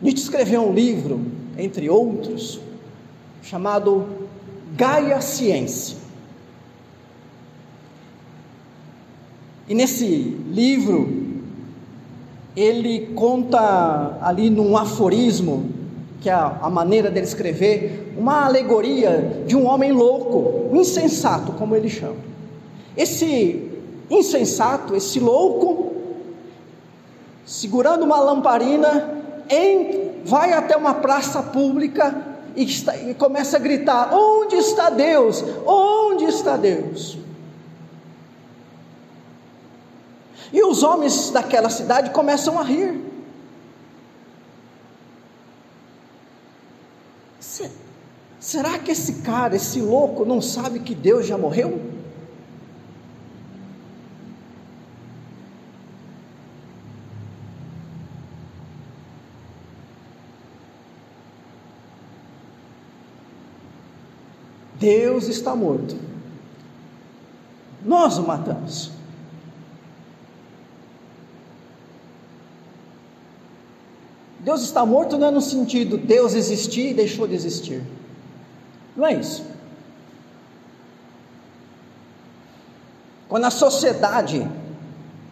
Nietzsche 0.00 0.22
escreveu 0.22 0.68
um 0.68 0.72
livro, 0.72 1.20
entre 1.58 1.90
outros, 1.90 2.60
chamado 3.42 4.06
Gaia 4.74 5.20
Ciência. 5.20 5.98
E 9.68 9.74
nesse 9.74 10.06
livro, 10.06 11.42
ele 12.56 13.08
conta 13.14 14.18
ali 14.22 14.48
num 14.48 14.76
aforismo, 14.78 15.70
que 16.22 16.30
é 16.30 16.32
a 16.32 16.70
maneira 16.70 17.10
dele 17.10 17.26
escrever, 17.26 18.14
uma 18.16 18.46
alegoria 18.46 19.44
de 19.46 19.54
um 19.54 19.66
homem 19.66 19.92
louco, 19.92 20.74
insensato, 20.74 21.52
como 21.52 21.76
ele 21.76 21.90
chama. 21.90 22.16
Esse 22.96 23.67
insensato, 24.10 24.94
esse 24.94 25.20
louco, 25.20 25.92
segurando 27.44 28.04
uma 28.04 28.20
lamparina, 28.20 29.22
em, 29.48 30.22
vai 30.24 30.52
até 30.52 30.76
uma 30.76 30.94
praça 30.94 31.42
pública 31.42 32.38
e, 32.54 32.64
está, 32.64 32.96
e 32.96 33.14
começa 33.14 33.56
a 33.56 33.60
gritar: 33.60 34.14
Onde 34.14 34.56
está 34.56 34.90
Deus? 34.90 35.44
Onde 35.66 36.24
está 36.24 36.56
Deus? 36.56 37.18
E 40.52 40.62
os 40.62 40.82
homens 40.82 41.30
daquela 41.30 41.68
cidade 41.68 42.10
começam 42.10 42.58
a 42.58 42.62
rir. 42.62 43.08
Será 48.40 48.78
que 48.78 48.92
esse 48.92 49.14
cara, 49.14 49.56
esse 49.56 49.80
louco, 49.80 50.24
não 50.24 50.40
sabe 50.40 50.78
que 50.78 50.94
Deus 50.94 51.26
já 51.26 51.36
morreu? 51.36 51.97
Deus 64.78 65.28
está 65.28 65.54
morto. 65.54 65.96
Nós 67.84 68.18
o 68.18 68.22
matamos. 68.22 68.90
Deus 74.40 74.62
está 74.62 74.86
morto 74.86 75.18
não 75.18 75.28
é 75.28 75.30
no 75.30 75.42
sentido 75.42 75.98
Deus 75.98 76.34
existir 76.34 76.90
e 76.90 76.94
deixou 76.94 77.26
de 77.26 77.34
existir. 77.34 77.82
Não 78.96 79.06
é 79.06 79.14
isso. 79.14 79.44
Quando 83.28 83.44
a 83.44 83.50
sociedade, 83.50 84.48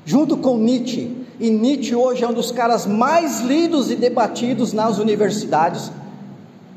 junto 0.04 0.36
com 0.36 0.58
Nietzsche, 0.58 1.24
e 1.40 1.50
Nietzsche 1.50 1.94
hoje 1.94 2.24
é 2.24 2.28
um 2.28 2.32
dos 2.32 2.50
caras 2.50 2.84
mais 2.86 3.40
lidos 3.40 3.90
e 3.90 3.96
debatidos 3.96 4.72
nas 4.72 4.98
universidades, 4.98 5.90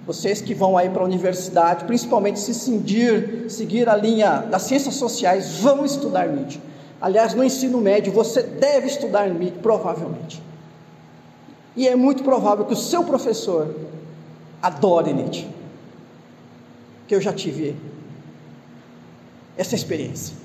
vocês 0.09 0.41
que 0.41 0.55
vão 0.55 0.75
aí 0.75 0.89
para 0.89 1.03
a 1.03 1.05
universidade, 1.05 1.85
principalmente 1.85 2.39
se 2.39 2.51
seguir, 2.51 3.45
seguir 3.47 3.87
a 3.87 3.95
linha 3.95 4.39
das 4.39 4.63
ciências 4.63 4.95
sociais, 4.95 5.59
vão 5.59 5.85
estudar 5.85 6.27
Nietzsche. 6.27 6.59
Aliás, 6.99 7.35
no 7.35 7.43
ensino 7.43 7.79
médio 7.79 8.11
você 8.11 8.41
deve 8.41 8.87
estudar 8.87 9.29
Nietzsche, 9.29 9.59
provavelmente. 9.61 10.41
E 11.75 11.87
é 11.87 11.95
muito 11.95 12.23
provável 12.23 12.65
que 12.65 12.73
o 12.73 12.75
seu 12.75 13.03
professor 13.03 13.75
adore 14.59 15.13
Nietzsche. 15.13 15.47
Que 17.07 17.13
eu 17.13 17.21
já 17.21 17.31
tive 17.31 17.75
essa 19.55 19.75
experiência. 19.75 20.35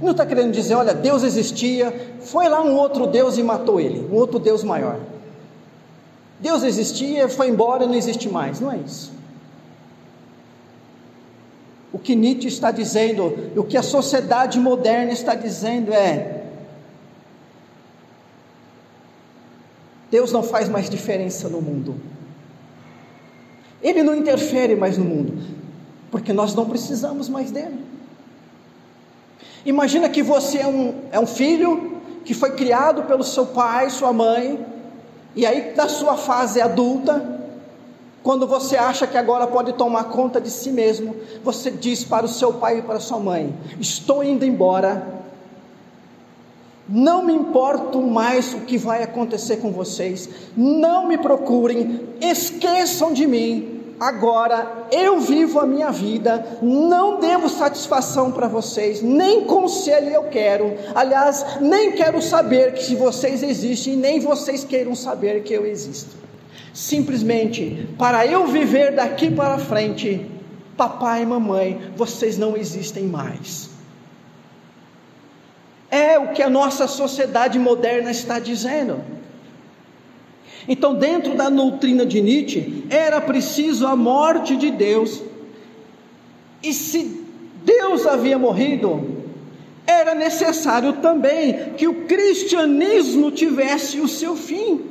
Não 0.00 0.12
está 0.12 0.24
querendo 0.24 0.50
dizer, 0.50 0.76
olha, 0.76 0.94
Deus 0.94 1.22
existia, 1.22 1.92
foi 2.22 2.48
lá 2.48 2.62
um 2.62 2.74
outro 2.74 3.06
Deus 3.06 3.36
e 3.36 3.42
matou 3.42 3.78
ele, 3.78 4.08
um 4.10 4.14
outro 4.14 4.38
Deus 4.38 4.64
maior. 4.64 4.98
Deus 6.40 6.62
existia, 6.62 7.28
foi 7.28 7.48
embora 7.48 7.84
e 7.84 7.86
não 7.86 7.94
existe 7.94 8.28
mais. 8.28 8.60
Não 8.60 8.70
é 8.70 8.76
isso. 8.78 9.12
O 11.92 11.98
que 11.98 12.14
Nietzsche 12.14 12.48
está 12.48 12.70
dizendo, 12.70 13.50
o 13.56 13.64
que 13.64 13.76
a 13.76 13.82
sociedade 13.82 14.58
moderna 14.60 15.12
está 15.12 15.34
dizendo 15.34 15.92
é: 15.92 16.44
Deus 20.10 20.30
não 20.30 20.42
faz 20.42 20.68
mais 20.68 20.88
diferença 20.88 21.48
no 21.48 21.60
mundo. 21.60 21.96
Ele 23.82 24.02
não 24.02 24.14
interfere 24.14 24.74
mais 24.76 24.98
no 24.98 25.04
mundo, 25.04 25.42
porque 26.10 26.32
nós 26.32 26.54
não 26.54 26.66
precisamos 26.68 27.28
mais 27.28 27.50
dele. 27.50 27.84
Imagina 29.64 30.08
que 30.08 30.22
você 30.22 30.58
é 30.58 30.66
um, 30.66 30.94
é 31.10 31.18
um 31.18 31.26
filho 31.26 32.00
que 32.24 32.34
foi 32.34 32.52
criado 32.52 33.04
pelo 33.04 33.24
seu 33.24 33.46
pai, 33.46 33.90
sua 33.90 34.12
mãe, 34.12 34.64
e 35.38 35.46
aí, 35.46 35.72
na 35.76 35.88
sua 35.88 36.16
fase 36.16 36.60
adulta, 36.60 37.38
quando 38.24 38.44
você 38.44 38.76
acha 38.76 39.06
que 39.06 39.16
agora 39.16 39.46
pode 39.46 39.72
tomar 39.74 40.06
conta 40.06 40.40
de 40.40 40.50
si 40.50 40.72
mesmo, 40.72 41.14
você 41.44 41.70
diz 41.70 42.02
para 42.02 42.26
o 42.26 42.28
seu 42.28 42.54
pai 42.54 42.78
e 42.78 42.82
para 42.82 42.96
a 42.96 43.00
sua 43.00 43.20
mãe: 43.20 43.54
Estou 43.78 44.24
indo 44.24 44.44
embora 44.44 45.16
Não 46.88 47.22
me 47.22 47.32
importo 47.32 48.02
mais 48.02 48.52
o 48.52 48.62
que 48.62 48.76
vai 48.76 49.04
acontecer 49.04 49.58
com 49.58 49.70
vocês. 49.70 50.28
Não 50.56 51.06
me 51.06 51.18
procurem, 51.18 52.00
esqueçam 52.20 53.12
de 53.12 53.24
mim. 53.24 53.77
Agora 54.00 54.86
eu 54.92 55.18
vivo 55.20 55.58
a 55.58 55.66
minha 55.66 55.90
vida, 55.90 56.58
não 56.62 57.18
devo 57.18 57.48
satisfação 57.48 58.30
para 58.30 58.46
vocês, 58.46 59.02
nem 59.02 59.44
conselho 59.44 60.08
eu 60.08 60.24
quero. 60.24 60.76
Aliás, 60.94 61.44
nem 61.60 61.92
quero 61.92 62.22
saber 62.22 62.74
que 62.74 62.84
se 62.84 62.94
vocês 62.94 63.42
existem, 63.42 63.96
nem 63.96 64.20
vocês 64.20 64.62
queiram 64.62 64.94
saber 64.94 65.42
que 65.42 65.52
eu 65.52 65.66
existo. 65.66 66.16
Simplesmente 66.72 67.88
para 67.98 68.24
eu 68.24 68.46
viver 68.46 68.94
daqui 68.94 69.32
para 69.32 69.58
frente, 69.58 70.30
papai 70.76 71.22
e 71.22 71.26
mamãe, 71.26 71.92
vocês 71.96 72.38
não 72.38 72.56
existem 72.56 73.04
mais. 73.04 73.70
É 75.90 76.18
o 76.18 76.28
que 76.28 76.42
a 76.42 76.50
nossa 76.50 76.86
sociedade 76.86 77.58
moderna 77.58 78.12
está 78.12 78.38
dizendo. 78.38 79.17
Então, 80.68 80.94
dentro 80.94 81.34
da 81.34 81.48
doutrina 81.48 82.04
de 82.04 82.20
Nietzsche, 82.20 82.84
era 82.90 83.20
preciso 83.20 83.86
a 83.86 83.96
morte 83.96 84.54
de 84.54 84.70
Deus. 84.70 85.22
E 86.62 86.74
se 86.74 87.24
Deus 87.64 88.06
havia 88.06 88.38
morrido, 88.38 89.16
era 89.86 90.14
necessário 90.14 90.94
também 90.94 91.72
que 91.78 91.88
o 91.88 92.04
cristianismo 92.04 93.30
tivesse 93.30 93.98
o 93.98 94.06
seu 94.06 94.36
fim. 94.36 94.82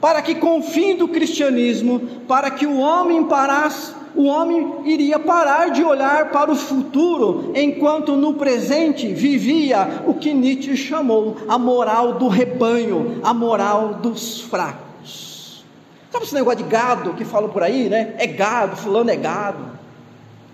Para 0.00 0.20
que 0.20 0.34
com 0.34 0.58
o 0.58 0.62
fim 0.62 0.96
do 0.96 1.06
cristianismo, 1.06 2.00
para 2.26 2.50
que 2.50 2.66
o 2.66 2.78
homem 2.78 3.24
parasse 3.24 3.92
o 4.16 4.24
homem 4.26 4.80
iria 4.84 5.18
parar 5.18 5.70
de 5.70 5.82
olhar 5.82 6.30
para 6.30 6.50
o 6.50 6.56
futuro, 6.56 7.52
enquanto 7.54 8.14
no 8.14 8.34
presente 8.34 9.12
vivia 9.12 10.04
o 10.06 10.14
que 10.14 10.32
Nietzsche 10.32 10.76
chamou 10.76 11.36
a 11.48 11.58
moral 11.58 12.14
do 12.14 12.28
rebanho, 12.28 13.20
a 13.24 13.34
moral 13.34 13.94
dos 13.94 14.40
fracos. 14.42 15.64
Sabe 16.10 16.24
esse 16.24 16.34
negócio 16.34 16.62
de 16.62 16.70
gado 16.70 17.14
que 17.14 17.24
falam 17.24 17.50
por 17.50 17.62
aí, 17.62 17.88
né? 17.88 18.14
É 18.18 18.26
gado, 18.26 18.76
fulano 18.76 19.10
é 19.10 19.16
gado. 19.16 19.64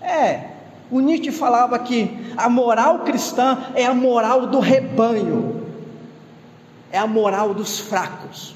É, 0.01 0.45
o 0.89 0.99
Nietzsche 0.99 1.31
falava 1.31 1.77
que 1.77 2.09
a 2.35 2.49
moral 2.49 2.99
cristã 2.99 3.65
é 3.75 3.85
a 3.85 3.93
moral 3.93 4.47
do 4.47 4.59
rebanho, 4.59 5.67
é 6.91 6.97
a 6.97 7.05
moral 7.05 7.53
dos 7.53 7.79
fracos. 7.79 8.55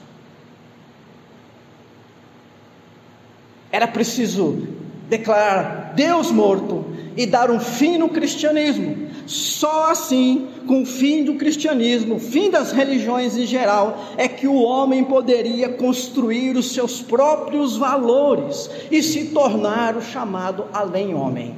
Era 3.71 3.87
preciso 3.87 4.84
declarar 5.09 5.93
Deus 5.95 6.31
morto 6.31 6.85
e 7.15 7.25
dar 7.25 7.49
um 7.49 7.59
fim 7.59 7.97
no 7.97 8.09
cristianismo. 8.09 9.05
Só 9.25 9.89
assim, 9.89 10.47
com 10.67 10.83
o 10.83 10.85
fim 10.85 11.23
do 11.23 11.35
cristianismo, 11.35 12.19
fim 12.19 12.49
das 12.49 12.71
religiões 12.71 13.35
em 13.35 13.45
geral, 13.45 13.97
é 14.17 14.27
que 14.27 14.47
o 14.47 14.61
homem 14.61 15.03
poderia 15.03 15.69
construir 15.69 16.55
os 16.55 16.71
seus 16.71 17.01
próprios 17.01 17.75
valores 17.75 18.69
e 18.91 19.01
se 19.01 19.25
tornar 19.27 19.95
o 19.95 20.01
chamado 20.01 20.65
além-homem. 20.71 21.55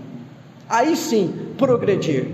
Aí 0.69 0.95
sim, 0.95 1.33
progredir. 1.57 2.29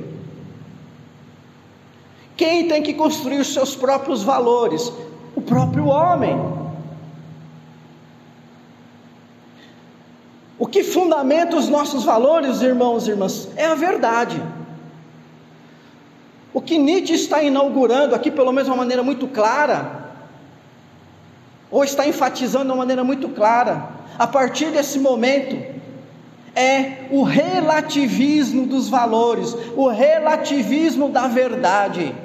Quem 2.36 2.68
tem 2.68 2.82
que 2.82 2.94
construir 2.94 3.40
os 3.40 3.54
seus 3.54 3.76
próprios 3.76 4.24
valores? 4.24 4.92
O 5.36 5.42
próprio 5.42 5.88
homem. 5.88 6.63
O 10.64 10.66
que 10.66 10.82
fundamenta 10.82 11.58
os 11.58 11.68
nossos 11.68 12.06
valores, 12.06 12.62
irmãos 12.62 13.06
e 13.06 13.12
irmãs, 13.12 13.50
é 13.58 13.66
a 13.66 13.76
verdade. 13.76 14.42
O 16.54 16.62
que 16.62 16.78
Nietzsche 16.78 17.16
está 17.16 17.44
inaugurando 17.44 18.16
aqui, 18.16 18.32
pelo 18.32 18.50
menos 18.54 18.68
de 18.68 18.70
uma 18.70 18.78
maneira 18.78 19.04
muito 19.04 19.28
clara, 19.28 20.14
ou 21.70 21.84
está 21.84 22.08
enfatizando 22.08 22.64
de 22.64 22.72
uma 22.72 22.78
maneira 22.78 23.04
muito 23.04 23.28
clara, 23.28 23.90
a 24.18 24.26
partir 24.26 24.68
desse 24.68 25.00
momento, 25.00 25.62
é 26.56 27.08
o 27.12 27.24
relativismo 27.24 28.66
dos 28.66 28.88
valores, 28.88 29.54
o 29.76 29.90
relativismo 29.90 31.10
da 31.10 31.28
verdade. 31.28 32.16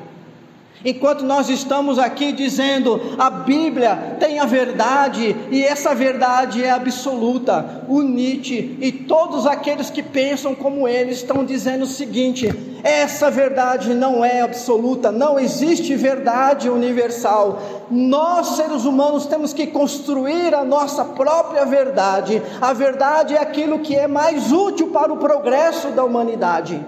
Enquanto 0.84 1.24
nós 1.24 1.48
estamos 1.48 1.98
aqui 1.98 2.32
dizendo 2.32 3.00
a 3.18 3.28
Bíblia 3.28 4.16
tem 4.20 4.38
a 4.38 4.44
verdade 4.44 5.34
e 5.50 5.62
essa 5.62 5.94
verdade 5.94 6.62
é 6.62 6.70
absoluta, 6.70 7.84
o 7.88 8.00
Nietzsche 8.02 8.76
e 8.80 8.92
todos 8.92 9.46
aqueles 9.46 9.90
que 9.90 10.02
pensam 10.02 10.54
como 10.54 10.86
ele 10.86 11.10
estão 11.10 11.44
dizendo 11.44 11.82
o 11.82 11.86
seguinte: 11.86 12.48
essa 12.84 13.30
verdade 13.30 13.92
não 13.92 14.24
é 14.24 14.40
absoluta, 14.40 15.10
não 15.10 15.38
existe 15.38 15.96
verdade 15.96 16.70
universal. 16.70 17.60
Nós, 17.90 18.56
seres 18.56 18.84
humanos, 18.84 19.26
temos 19.26 19.52
que 19.52 19.66
construir 19.66 20.54
a 20.54 20.64
nossa 20.64 21.04
própria 21.04 21.64
verdade. 21.64 22.40
A 22.60 22.72
verdade 22.72 23.34
é 23.34 23.40
aquilo 23.40 23.80
que 23.80 23.96
é 23.96 24.06
mais 24.06 24.52
útil 24.52 24.88
para 24.88 25.12
o 25.12 25.16
progresso 25.16 25.88
da 25.88 26.04
humanidade. 26.04 26.80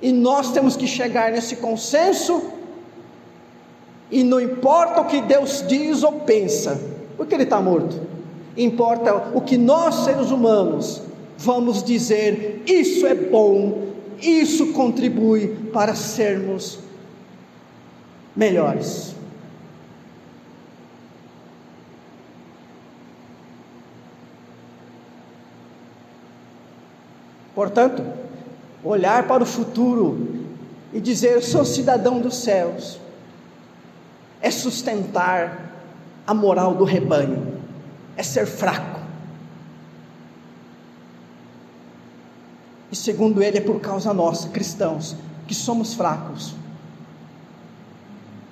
E 0.00 0.12
nós 0.12 0.52
temos 0.52 0.76
que 0.76 0.86
chegar 0.86 1.32
nesse 1.32 1.56
consenso, 1.56 2.50
e 4.10 4.22
não 4.22 4.40
importa 4.40 5.00
o 5.00 5.06
que 5.06 5.20
Deus 5.20 5.64
diz 5.66 6.02
ou 6.02 6.12
pensa, 6.20 6.80
porque 7.16 7.34
Ele 7.34 7.44
está 7.44 7.60
morto, 7.60 8.00
importa 8.56 9.30
o 9.34 9.40
que 9.40 9.56
nós, 9.56 10.04
seres 10.04 10.30
humanos, 10.30 11.02
vamos 11.38 11.82
dizer: 11.82 12.62
isso 12.66 13.06
é 13.06 13.14
bom, 13.14 13.86
isso 14.20 14.72
contribui 14.72 15.48
para 15.72 15.94
sermos 15.94 16.78
melhores. 18.34 19.14
Portanto, 27.54 28.25
olhar 28.86 29.26
para 29.26 29.42
o 29.42 29.46
futuro 29.46 30.46
e 30.92 31.00
dizer: 31.00 31.32
Eu 31.32 31.42
sou 31.42 31.64
cidadão 31.64 32.20
dos 32.20 32.36
céus, 32.36 32.98
é 34.40 34.50
sustentar 34.50 35.72
a 36.26 36.32
moral 36.32 36.74
do 36.74 36.84
rebanho, 36.84 37.60
é 38.16 38.22
ser 38.22 38.46
fraco. 38.46 39.00
E 42.90 42.96
segundo 42.96 43.42
ele, 43.42 43.58
é 43.58 43.60
por 43.60 43.80
causa 43.80 44.14
nossa, 44.14 44.48
cristãos, 44.48 45.16
que 45.46 45.54
somos 45.54 45.94
fracos, 45.94 46.54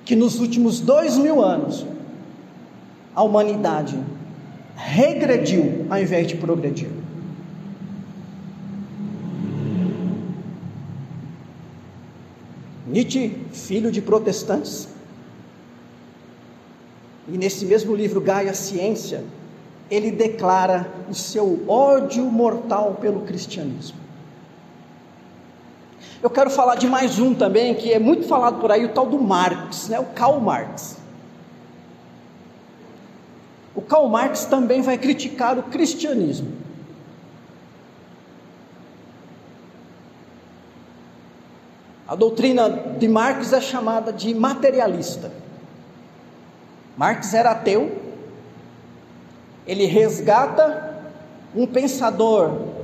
que 0.03 0.15
nos 0.15 0.39
últimos 0.39 0.79
dois 0.79 1.17
mil 1.17 1.43
anos 1.43 1.85
a 3.15 3.23
humanidade 3.23 3.97
regrediu 4.75 5.87
ao 5.89 5.99
invés 5.99 6.27
de 6.27 6.35
progredir. 6.35 7.04
Nietzsche, 12.85 13.29
filho 13.51 13.91
de 13.91 14.01
protestantes. 14.01 14.87
E 17.27 17.37
nesse 17.37 17.65
mesmo 17.65 17.95
livro, 17.95 18.21
Gaia 18.21 18.53
Ciência, 18.53 19.23
ele 19.89 20.11
declara 20.11 20.87
o 21.09 21.13
seu 21.13 21.63
ódio 21.67 22.23
mortal 22.25 22.95
pelo 23.01 23.21
cristianismo. 23.21 23.97
Eu 26.21 26.29
quero 26.29 26.49
falar 26.49 26.75
de 26.75 26.87
mais 26.87 27.19
um 27.19 27.33
também, 27.33 27.75
que 27.75 27.91
é 27.91 27.99
muito 27.99 28.27
falado 28.27 28.59
por 28.59 28.71
aí, 28.71 28.85
o 28.85 28.89
tal 28.89 29.05
do 29.05 29.19
Marx, 29.19 29.89
né? 29.89 29.99
o 29.99 30.05
Karl 30.05 30.39
Marx. 30.39 30.97
O 33.75 33.81
Karl 33.81 34.07
Marx 34.07 34.45
também 34.45 34.81
vai 34.81 34.97
criticar 34.97 35.57
o 35.57 35.63
cristianismo. 35.63 36.64
A 42.07 42.15
doutrina 42.15 42.69
de 42.69 43.07
Marx 43.07 43.51
é 43.51 43.59
chamada 43.59 44.13
de 44.13 44.33
materialista. 44.33 45.31
Marx 46.95 47.33
era 47.33 47.51
ateu, 47.51 47.99
ele 49.65 49.85
resgata 49.85 51.01
um 51.55 51.65
pensador 51.65 52.75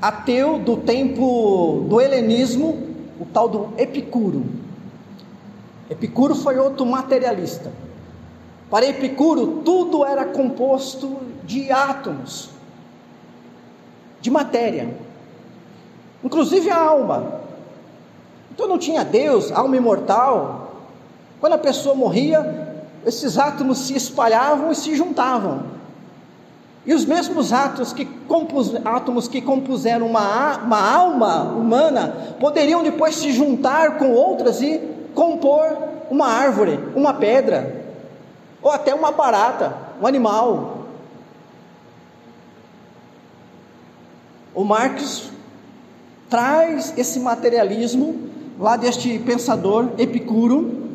ateu 0.00 0.58
do 0.58 0.78
tempo 0.78 1.84
do 1.88 2.00
helenismo, 2.00 2.88
o 3.20 3.26
tal 3.26 3.48
do 3.48 3.74
Epicuro. 3.76 4.46
Epicuro 5.90 6.34
foi 6.34 6.56
outro 6.58 6.86
materialista. 6.86 7.70
Para 8.70 8.86
Epicuro, 8.86 9.62
tudo 9.64 10.04
era 10.04 10.24
composto 10.24 11.18
de 11.44 11.70
átomos, 11.70 12.50
de 14.20 14.30
matéria, 14.30 14.96
inclusive 16.24 16.70
a 16.70 16.78
alma. 16.78 17.39
Então 18.50 18.68
não 18.68 18.78
tinha 18.78 19.04
Deus, 19.04 19.50
alma 19.52 19.76
imortal. 19.76 20.72
Quando 21.40 21.54
a 21.54 21.58
pessoa 21.58 21.94
morria, 21.94 22.68
esses 23.06 23.38
átomos 23.38 23.78
se 23.78 23.96
espalhavam 23.96 24.70
e 24.70 24.74
se 24.74 24.94
juntavam. 24.94 25.64
E 26.84 26.94
os 26.94 27.04
mesmos 27.04 27.52
átomos 27.52 27.92
que, 27.92 28.04
compus, 28.04 28.74
átomos 28.84 29.28
que 29.28 29.40
compuseram 29.40 30.06
uma, 30.06 30.58
uma 30.58 30.94
alma 30.94 31.42
humana 31.42 32.36
poderiam 32.40 32.82
depois 32.82 33.16
se 33.16 33.32
juntar 33.32 33.98
com 33.98 34.12
outras 34.12 34.60
e 34.62 34.80
compor 35.14 35.76
uma 36.10 36.26
árvore, 36.26 36.78
uma 36.96 37.14
pedra, 37.14 37.84
ou 38.62 38.70
até 38.70 38.94
uma 38.94 39.12
barata, 39.12 39.76
um 40.00 40.06
animal. 40.06 40.86
O 44.54 44.64
Marx 44.64 45.30
traz 46.28 46.92
esse 46.96 47.20
materialismo 47.20 48.29
lá 48.60 48.76
deste 48.76 49.18
pensador 49.20 49.92
Epicuro 49.96 50.90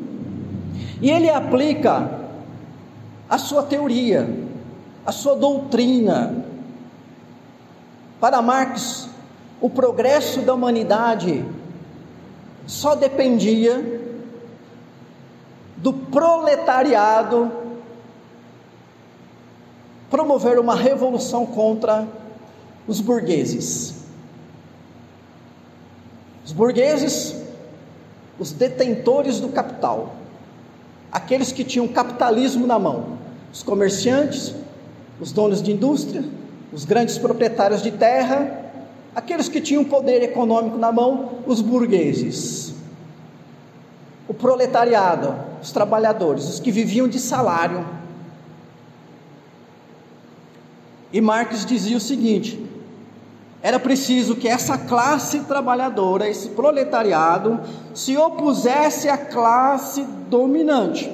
e 1.02 1.10
ele 1.10 1.30
aplica 1.30 2.22
a 3.28 3.38
sua 3.40 3.64
teoria, 3.64 4.30
a 5.06 5.12
sua 5.12 5.36
doutrina. 5.36 6.46
Para 8.20 8.42
Marx, 8.42 9.10
o 9.60 9.70
progresso 9.70 10.42
da 10.42 10.54
humanidade 10.54 11.44
só 12.68 12.96
dependia 12.96 14.02
do 15.78 15.92
proletariado 15.92 17.52
promover 20.10 20.60
uma 20.60 20.76
revolução 20.76 21.46
contra 21.46 22.08
os 22.88 23.02
burgueses. 23.02 24.06
Os 26.46 26.52
burgueses, 26.52 27.45
os 28.40 28.52
detentores 28.52 29.40
do 29.40 29.50
capital, 29.50 30.16
aqueles 31.12 31.52
que 31.52 31.64
tinham 31.64 31.88
capitalismo 31.88 32.68
na 32.68 32.78
mão, 32.78 33.18
os 33.52 33.64
comerciantes, 33.64 34.54
os 35.20 35.32
donos 35.32 35.62
de 35.62 35.72
indústria, 35.72 36.24
os 36.74 36.84
grandes 36.84 37.18
proprietários 37.18 37.82
de 37.82 37.92
terra, 37.92 38.66
aqueles 39.16 39.48
que 39.48 39.62
tinham 39.62 39.86
poder 39.86 40.22
econômico 40.22 40.78
na 40.78 40.92
mão, 40.92 41.40
os 41.48 41.62
burgueses. 41.62 42.74
O 44.28 44.34
proletariado, 44.34 45.36
os 45.62 45.72
trabalhadores, 45.72 46.50
os 46.50 46.60
que 46.60 46.72
viviam 46.72 47.08
de 47.08 47.20
salário. 47.20 47.86
E 51.14 51.22
Marx 51.22 51.66
dizia 51.66 51.96
o 51.96 52.02
seguinte: 52.02 52.60
era 53.66 53.80
preciso 53.80 54.36
que 54.36 54.48
essa 54.48 54.78
classe 54.78 55.40
trabalhadora, 55.40 56.30
esse 56.30 56.50
proletariado, 56.50 57.62
se 57.96 58.16
opusesse 58.16 59.10
à 59.10 59.18
classe 59.18 60.04
dominante. 60.30 61.12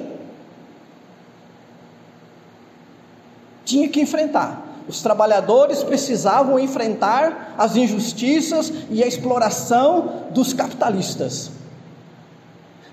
Tinha 3.64 3.88
que 3.88 4.02
enfrentar. 4.02 4.62
Os 4.86 5.00
trabalhadores 5.00 5.82
precisavam 5.82 6.58
enfrentar 6.58 7.54
as 7.56 7.74
injustiças 7.74 8.70
e 8.90 9.02
a 9.02 9.06
exploração 9.06 10.26
dos 10.28 10.52
capitalistas. 10.52 11.52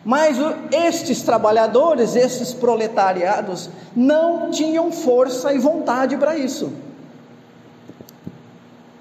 Mas 0.06 0.38
estes 0.72 1.22
trabalhadores, 1.22 2.16
esses 2.16 2.54
proletariados, 2.54 3.70
não 3.94 4.52
tinham 4.52 4.90
força 4.90 5.52
e 5.52 5.60
vontade 5.60 6.16
para 6.16 6.38
isso. 6.38 6.72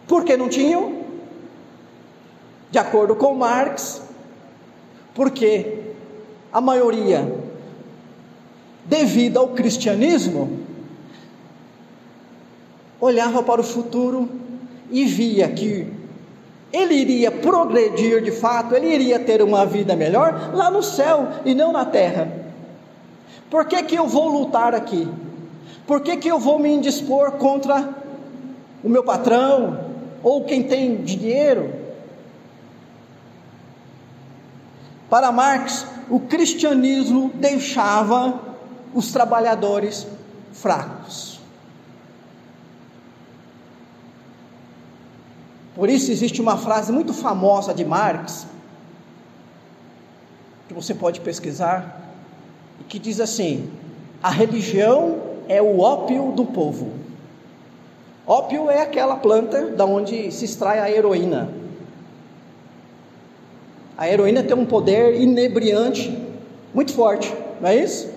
Por 0.09 0.25
que 0.25 0.37
não 0.39 0.49
tinham? 0.49 1.03
De 2.71 2.79
acordo 2.79 3.15
com 3.15 3.35
Marx, 3.35 4.03
porque 5.15 5.93
a 6.51 6.61
maioria, 6.61 7.31
devido 8.87 9.39
ao 9.39 9.49
cristianismo, 9.49 10.61
olhava 12.99 13.43
para 13.43 13.61
o 13.61 13.65
futuro 13.65 14.29
e 14.91 15.05
via 15.05 15.49
que 15.49 15.87
ele 16.73 16.95
iria 16.95 17.31
progredir 17.31 18.23
de 18.23 18.31
fato, 18.31 18.75
ele 18.75 18.89
iria 18.89 19.19
ter 19.19 19.43
uma 19.43 19.65
vida 19.65 19.95
melhor 19.95 20.53
lá 20.55 20.71
no 20.71 20.83
céu 20.83 21.29
e 21.45 21.55
não 21.55 21.71
na 21.71 21.85
terra. 21.85 22.31
Por 23.51 23.67
que, 23.67 23.83
que 23.83 23.95
eu 23.95 24.07
vou 24.07 24.29
lutar 24.29 24.75
aqui? 24.75 25.09
Por 25.87 26.01
que, 26.01 26.17
que 26.17 26.29
eu 26.29 26.39
vou 26.39 26.59
me 26.59 26.71
indispor 26.71 27.33
contra 27.33 27.97
o 28.85 28.89
meu 28.89 29.03
patrão, 29.03 29.88
ou 30.23 30.45
quem 30.45 30.63
tem 30.63 31.03
dinheiro. 31.03 31.73
Para 35.09 35.33
Marx, 35.33 35.87
o 36.11 36.21
cristianismo 36.21 37.31
deixava 37.35 38.41
os 38.95 39.13
trabalhadores 39.13 40.07
fracos. 40.53 41.39
Por 45.75 45.89
isso 45.89 46.11
existe 46.11 46.41
uma 46.41 46.57
frase 46.57 46.91
muito 46.91 47.15
famosa 47.15 47.73
de 47.73 47.85
Marx, 47.85 48.47
que 50.67 50.75
você 50.75 50.93
pode 50.93 51.21
pesquisar, 51.21 52.03
que 52.89 52.99
diz 52.99 53.21
assim: 53.21 53.71
a 54.23 54.29
religião 54.29 55.21
é 55.49 55.63
o 55.63 55.79
ópio 55.79 56.33
do 56.33 56.45
povo. 56.45 56.93
Ópio 58.29 58.71
é 58.71 58.83
aquela 58.83 59.17
planta 59.17 59.69
da 59.71 59.87
onde 59.87 60.31
se 60.31 60.45
extrai 60.45 60.79
a 60.81 60.91
heroína. 60.91 61.49
A 63.97 64.07
heroína 64.07 64.43
tem 64.43 64.55
um 64.55 64.67
poder 64.67 65.19
inebriante 65.19 66.15
muito 66.75 66.93
forte, 66.93 67.35
não 67.59 67.71
é 67.71 67.77
isso? 67.77 68.13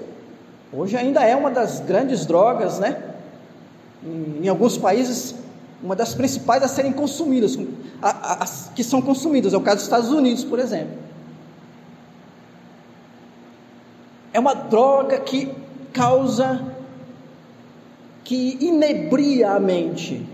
Hoje 0.74 0.98
ainda 0.98 1.24
é 1.24 1.34
uma 1.34 1.50
das 1.50 1.80
grandes 1.80 2.26
drogas, 2.26 2.78
né? 2.78 3.02
Em, 4.06 4.42
em 4.44 4.48
alguns 4.50 4.78
países, 4.78 5.34
uma 5.82 5.96
das 5.96 6.14
principais 6.14 6.62
a 6.62 6.68
serem 6.68 6.92
consumidas, 6.92 7.58
a, 8.02 8.44
a, 8.44 8.48
que 8.76 8.84
são 8.84 9.02
consumidas, 9.02 9.54
é 9.54 9.58
o 9.58 9.62
caso 9.62 9.78
dos 9.78 9.86
Estados 9.86 10.12
Unidos, 10.12 10.44
por 10.44 10.60
exemplo. 10.60 10.98
É 14.34 14.40
uma 14.40 14.54
droga 14.54 15.22
que 15.22 15.56
causa 15.94 16.81
que 18.32 18.58
inebria 18.62 19.52
a 19.52 19.60
mente. 19.60 20.26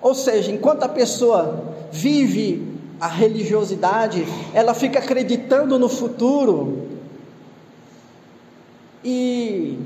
Ou 0.00 0.14
seja, 0.14 0.50
enquanto 0.50 0.84
a 0.84 0.88
pessoa 0.88 1.76
vive 1.92 2.66
a 2.98 3.06
religiosidade, 3.06 4.24
ela 4.54 4.72
fica 4.72 4.98
acreditando 4.98 5.78
no 5.78 5.86
futuro 5.86 6.88
e 9.04 9.78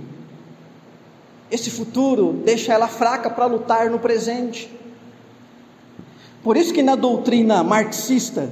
esse 1.51 1.73
futuro 1.73 2.35
deixa 2.45 2.73
ela 2.73 2.87
fraca 2.87 3.31
para 3.31 3.47
lutar 3.47 3.91
no 3.91 3.99
presente. 3.99 4.71
Por 6.41 6.57
isso 6.57 6.73
que 6.73 6.85
na 6.85 6.95
doutrina 6.95 7.65
marxista, 7.65 8.49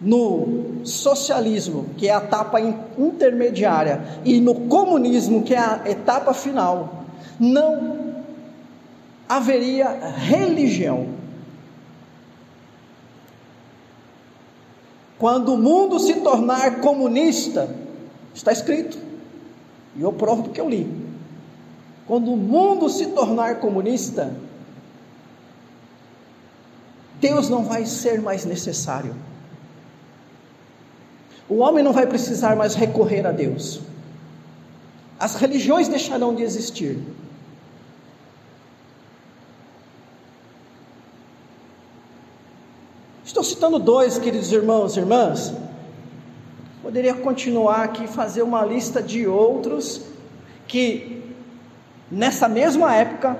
no 0.00 0.84
socialismo, 0.84 1.86
que 1.96 2.08
é 2.08 2.14
a 2.14 2.18
etapa 2.18 2.60
intermediária, 2.60 4.20
e 4.24 4.40
no 4.40 4.54
comunismo, 4.68 5.42
que 5.42 5.54
é 5.54 5.58
a 5.58 5.82
etapa 5.86 6.32
final, 6.32 7.04
não 7.38 8.22
haveria 9.28 9.88
religião. 10.16 11.08
Quando 15.18 15.54
o 15.54 15.58
mundo 15.58 15.98
se 15.98 16.14
tornar 16.20 16.80
comunista, 16.80 17.74
está 18.32 18.52
escrito, 18.52 18.96
e 19.96 20.02
eu 20.02 20.12
provo 20.12 20.44
porque 20.44 20.60
eu 20.60 20.68
li. 20.68 21.08
Quando 22.06 22.32
o 22.32 22.36
mundo 22.36 22.88
se 22.88 23.06
tornar 23.06 23.56
comunista, 23.56 24.32
Deus 27.20 27.48
não 27.48 27.64
vai 27.64 27.84
ser 27.84 28.22
mais 28.22 28.44
necessário. 28.44 29.14
O 31.48 31.58
homem 31.58 31.82
não 31.82 31.92
vai 31.92 32.06
precisar 32.06 32.54
mais 32.54 32.74
recorrer 32.74 33.26
a 33.26 33.32
Deus. 33.32 33.80
As 35.18 35.34
religiões 35.34 35.88
deixarão 35.88 36.34
de 36.34 36.42
existir. 36.42 36.98
Estou 43.24 43.42
citando 43.42 43.78
dois, 43.78 44.18
queridos 44.18 44.52
irmãos 44.52 44.96
e 44.96 45.00
irmãs. 45.00 45.52
Poderia 46.82 47.14
continuar 47.14 47.84
aqui 47.84 48.04
e 48.04 48.08
fazer 48.08 48.42
uma 48.42 48.64
lista 48.64 49.02
de 49.02 49.26
outros 49.26 50.02
que, 50.66 51.22
nessa 52.10 52.48
mesma 52.48 52.94
época, 52.94 53.38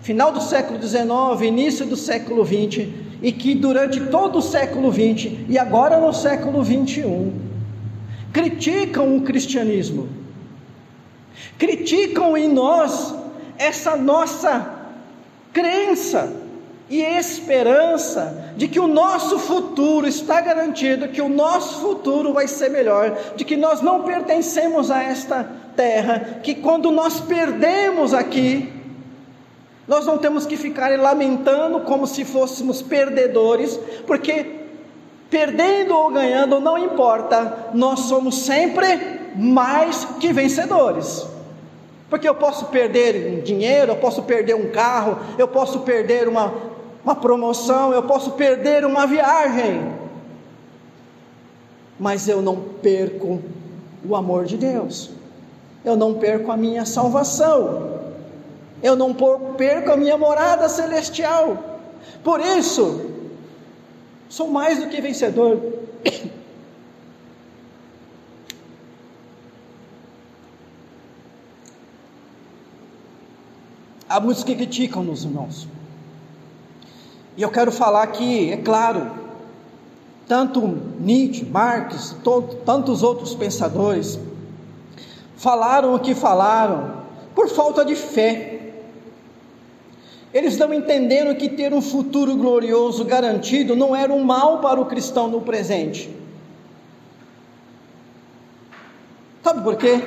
final 0.00 0.32
do 0.32 0.40
século 0.40 0.80
XIX, 0.80 1.42
início 1.42 1.86
do 1.86 1.96
século 1.96 2.44
XX, 2.44 2.88
e 3.20 3.32
que 3.32 3.54
durante 3.54 4.00
todo 4.06 4.38
o 4.38 4.42
século 4.42 4.92
XX 4.92 5.32
e 5.48 5.58
agora 5.58 5.98
no 6.00 6.12
século 6.12 6.64
XXI, 6.64 7.47
criticam 8.32 9.16
o 9.16 9.22
cristianismo, 9.22 10.08
criticam 11.58 12.36
em 12.36 12.48
nós 12.48 13.14
essa 13.56 13.96
nossa 13.96 14.74
crença 15.52 16.32
e 16.90 17.02
esperança 17.02 18.54
de 18.56 18.66
que 18.66 18.80
o 18.80 18.86
nosso 18.86 19.38
futuro 19.38 20.06
está 20.06 20.40
garantido, 20.40 21.08
que 21.08 21.20
o 21.20 21.28
nosso 21.28 21.80
futuro 21.80 22.32
vai 22.32 22.48
ser 22.48 22.70
melhor, 22.70 23.16
de 23.36 23.44
que 23.44 23.56
nós 23.56 23.82
não 23.82 24.04
pertencemos 24.04 24.90
a 24.90 25.02
esta 25.02 25.44
terra, 25.76 26.40
que 26.42 26.54
quando 26.54 26.90
nós 26.90 27.20
perdemos 27.20 28.14
aqui, 28.14 28.72
Nós 29.88 30.04
não 30.04 30.18
temos 30.18 30.44
que 30.44 30.54
ficar 30.54 30.90
lamentando 31.00 31.80
como 31.80 32.06
se 32.06 32.22
fôssemos 32.22 32.82
perdedores, 32.82 33.80
porque 34.06 34.57
perdendo 35.30 35.94
ou 35.94 36.10
ganhando 36.10 36.60
não 36.60 36.78
importa, 36.78 37.70
nós 37.74 38.00
somos 38.00 38.38
sempre 38.38 39.20
mais 39.36 40.04
que 40.18 40.32
vencedores. 40.32 41.26
Porque 42.08 42.28
eu 42.28 42.34
posso 42.34 42.66
perder 42.66 43.42
dinheiro, 43.42 43.92
eu 43.92 43.96
posso 43.96 44.22
perder 44.22 44.54
um 44.54 44.70
carro, 44.70 45.18
eu 45.36 45.46
posso 45.46 45.80
perder 45.80 46.26
uma, 46.26 46.52
uma 47.04 47.14
promoção, 47.14 47.92
eu 47.92 48.02
posso 48.02 48.32
perder 48.32 48.84
uma 48.84 49.06
viagem, 49.06 49.92
mas 51.98 52.26
eu 52.28 52.40
não 52.40 52.56
perco 52.56 53.42
o 54.08 54.16
amor 54.16 54.46
de 54.46 54.56
Deus, 54.56 55.10
eu 55.84 55.96
não 55.96 56.14
perco 56.14 56.50
a 56.50 56.56
minha 56.56 56.86
salvação, 56.86 58.00
eu 58.82 58.96
não 58.96 59.14
perco 59.56 59.92
a 59.92 59.96
minha 59.96 60.16
morada 60.16 60.68
celestial. 60.68 61.58
Por 62.24 62.40
isso, 62.40 63.17
sou 64.28 64.48
mais 64.48 64.78
do 64.78 64.88
que 64.88 65.00
vencedor. 65.00 65.60
Há 74.08 74.20
muitos 74.20 74.42
que 74.42 74.54
criticam-nos, 74.54 75.24
irmãos. 75.24 75.68
E 77.36 77.42
eu 77.42 77.50
quero 77.50 77.70
falar 77.70 78.06
que, 78.08 78.50
é 78.50 78.56
claro, 78.56 79.10
tanto 80.26 80.60
Nietzsche, 80.98 81.44
Marx, 81.44 82.16
todo, 82.24 82.56
tantos 82.64 83.02
outros 83.02 83.34
pensadores 83.34 84.18
falaram 85.36 85.94
o 85.94 86.00
que 86.00 86.14
falaram 86.14 87.04
por 87.34 87.48
falta 87.48 87.84
de 87.84 87.94
fé. 87.94 88.57
Eles 90.32 90.58
não 90.58 90.74
entenderam 90.74 91.34
que 91.34 91.48
ter 91.48 91.72
um 91.72 91.80
futuro 91.80 92.36
glorioso 92.36 93.04
garantido 93.04 93.74
não 93.74 93.96
era 93.96 94.12
um 94.12 94.22
mal 94.22 94.60
para 94.60 94.80
o 94.80 94.86
cristão 94.86 95.28
no 95.28 95.40
presente. 95.40 96.14
Sabe 99.42 99.62
por 99.62 99.76
quê? 99.76 100.02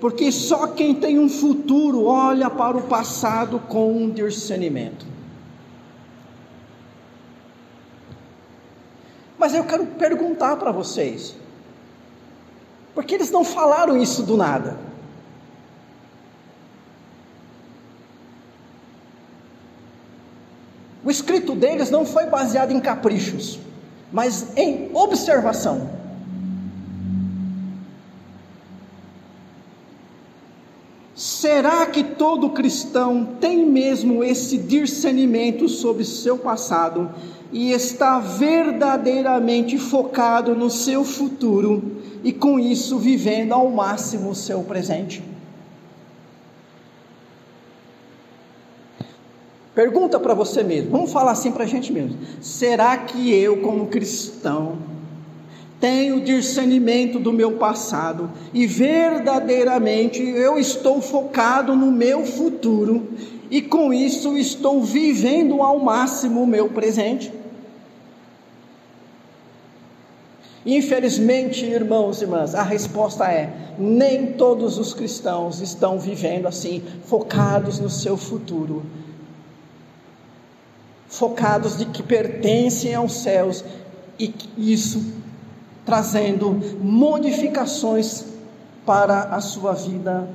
Porque 0.00 0.32
só 0.32 0.66
quem 0.68 0.94
tem 0.94 1.18
um 1.18 1.28
futuro 1.28 2.06
olha 2.06 2.50
para 2.50 2.76
o 2.76 2.82
passado 2.82 3.60
com 3.60 3.92
um 3.92 4.10
discernimento. 4.10 5.06
Mas 9.38 9.54
eu 9.54 9.64
quero 9.64 9.86
perguntar 9.86 10.56
para 10.56 10.72
vocês: 10.72 11.36
por 12.94 13.04
que 13.04 13.14
eles 13.14 13.30
não 13.30 13.44
falaram 13.44 13.96
isso 13.96 14.24
do 14.24 14.36
nada? 14.36 14.89
O 21.10 21.12
escrito 21.12 21.56
deles 21.56 21.90
não 21.90 22.06
foi 22.06 22.26
baseado 22.26 22.70
em 22.70 22.78
caprichos, 22.78 23.58
mas 24.12 24.56
em 24.56 24.90
observação. 24.94 25.90
Será 31.12 31.84
que 31.86 32.04
todo 32.04 32.50
cristão 32.50 33.28
tem 33.40 33.66
mesmo 33.66 34.22
esse 34.22 34.56
discernimento 34.56 35.68
sobre 35.68 36.04
seu 36.04 36.38
passado 36.38 37.10
e 37.50 37.72
está 37.72 38.20
verdadeiramente 38.20 39.78
focado 39.78 40.54
no 40.54 40.70
seu 40.70 41.04
futuro 41.04 41.96
e 42.22 42.32
com 42.32 42.56
isso 42.56 43.00
vivendo 43.00 43.50
ao 43.50 43.68
máximo 43.68 44.30
o 44.30 44.34
seu 44.36 44.62
presente? 44.62 45.29
Pergunta 49.80 50.20
para 50.20 50.34
você 50.34 50.62
mesmo, 50.62 50.90
vamos 50.90 51.10
falar 51.10 51.30
assim 51.30 51.50
para 51.52 51.64
a 51.64 51.66
gente 51.66 51.90
mesmo: 51.90 52.18
será 52.38 52.98
que 52.98 53.32
eu, 53.32 53.62
como 53.62 53.86
cristão, 53.86 54.76
tenho 55.80 56.20
discernimento 56.20 57.18
do 57.18 57.32
meu 57.32 57.52
passado 57.52 58.30
e 58.52 58.66
verdadeiramente 58.66 60.22
eu 60.22 60.58
estou 60.58 61.00
focado 61.00 61.74
no 61.74 61.90
meu 61.90 62.26
futuro 62.26 63.08
e 63.50 63.62
com 63.62 63.90
isso 63.90 64.36
estou 64.36 64.82
vivendo 64.82 65.62
ao 65.62 65.78
máximo 65.78 66.42
o 66.42 66.46
meu 66.46 66.68
presente? 66.68 67.32
Infelizmente, 70.66 71.64
irmãos 71.64 72.20
e 72.20 72.24
irmãs, 72.24 72.54
a 72.54 72.62
resposta 72.62 73.32
é: 73.32 73.50
nem 73.78 74.34
todos 74.34 74.76
os 74.76 74.92
cristãos 74.92 75.62
estão 75.62 75.98
vivendo 75.98 76.46
assim, 76.46 76.82
focados 77.06 77.80
no 77.80 77.88
seu 77.88 78.18
futuro 78.18 78.99
focados 81.10 81.76
de 81.76 81.84
que 81.86 82.02
pertencem 82.02 82.94
aos 82.94 83.12
céus 83.22 83.62
e 84.18 84.32
isso 84.56 85.12
trazendo 85.84 86.52
modificações 86.80 88.24
para 88.86 89.24
a 89.24 89.40
sua 89.40 89.72
vida 89.72 90.28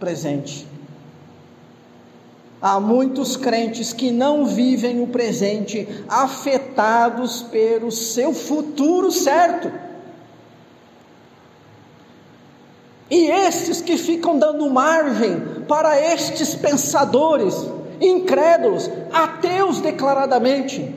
presente. 0.00 0.66
Há 2.60 2.80
muitos 2.80 3.36
crentes 3.36 3.92
que 3.92 4.10
não 4.10 4.46
vivem 4.46 5.02
o 5.02 5.06
presente, 5.06 5.86
afetados 6.08 7.42
pelo 7.42 7.92
seu 7.92 8.32
futuro 8.32 9.12
certo. 9.12 9.70
E 13.10 13.26
estes 13.30 13.82
que 13.82 13.98
ficam 13.98 14.38
dando 14.38 14.68
margem 14.70 15.40
para 15.68 16.00
estes 16.00 16.54
pensadores, 16.54 17.54
incrédulos, 18.00 18.90
ateus 19.12 19.80
declaradamente, 19.80 20.94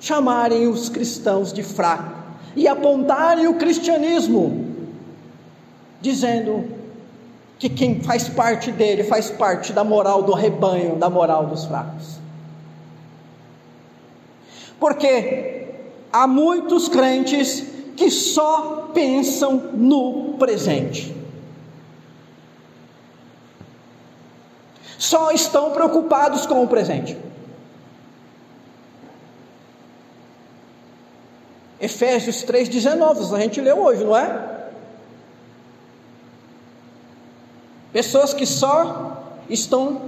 chamarem 0.00 0.66
os 0.66 0.88
cristãos 0.88 1.52
de 1.52 1.62
fraco 1.62 2.12
e 2.56 2.66
apontarem 2.66 3.46
o 3.46 3.54
cristianismo, 3.54 4.66
dizendo 6.00 6.64
que 7.58 7.68
quem 7.68 8.00
faz 8.00 8.28
parte 8.28 8.72
dele 8.72 9.04
faz 9.04 9.30
parte 9.30 9.72
da 9.72 9.84
moral 9.84 10.22
do 10.22 10.32
rebanho, 10.32 10.96
da 10.96 11.08
moral 11.08 11.46
dos 11.46 11.64
fracos. 11.64 12.18
Porque 14.80 15.68
há 16.12 16.26
muitos 16.26 16.88
crentes 16.88 17.64
que 17.96 18.10
só 18.10 18.90
pensam 18.92 19.70
no 19.74 20.34
presente. 20.38 21.21
Só 25.02 25.32
estão 25.32 25.72
preocupados 25.72 26.46
com 26.46 26.62
o 26.62 26.68
presente. 26.68 27.18
Efésios 31.80 32.44
3,19, 32.44 33.34
a 33.34 33.40
gente 33.40 33.60
leu 33.60 33.82
hoje, 33.82 34.04
não 34.04 34.16
é? 34.16 34.68
Pessoas 37.92 38.32
que 38.32 38.46
só 38.46 39.24
estão 39.50 40.02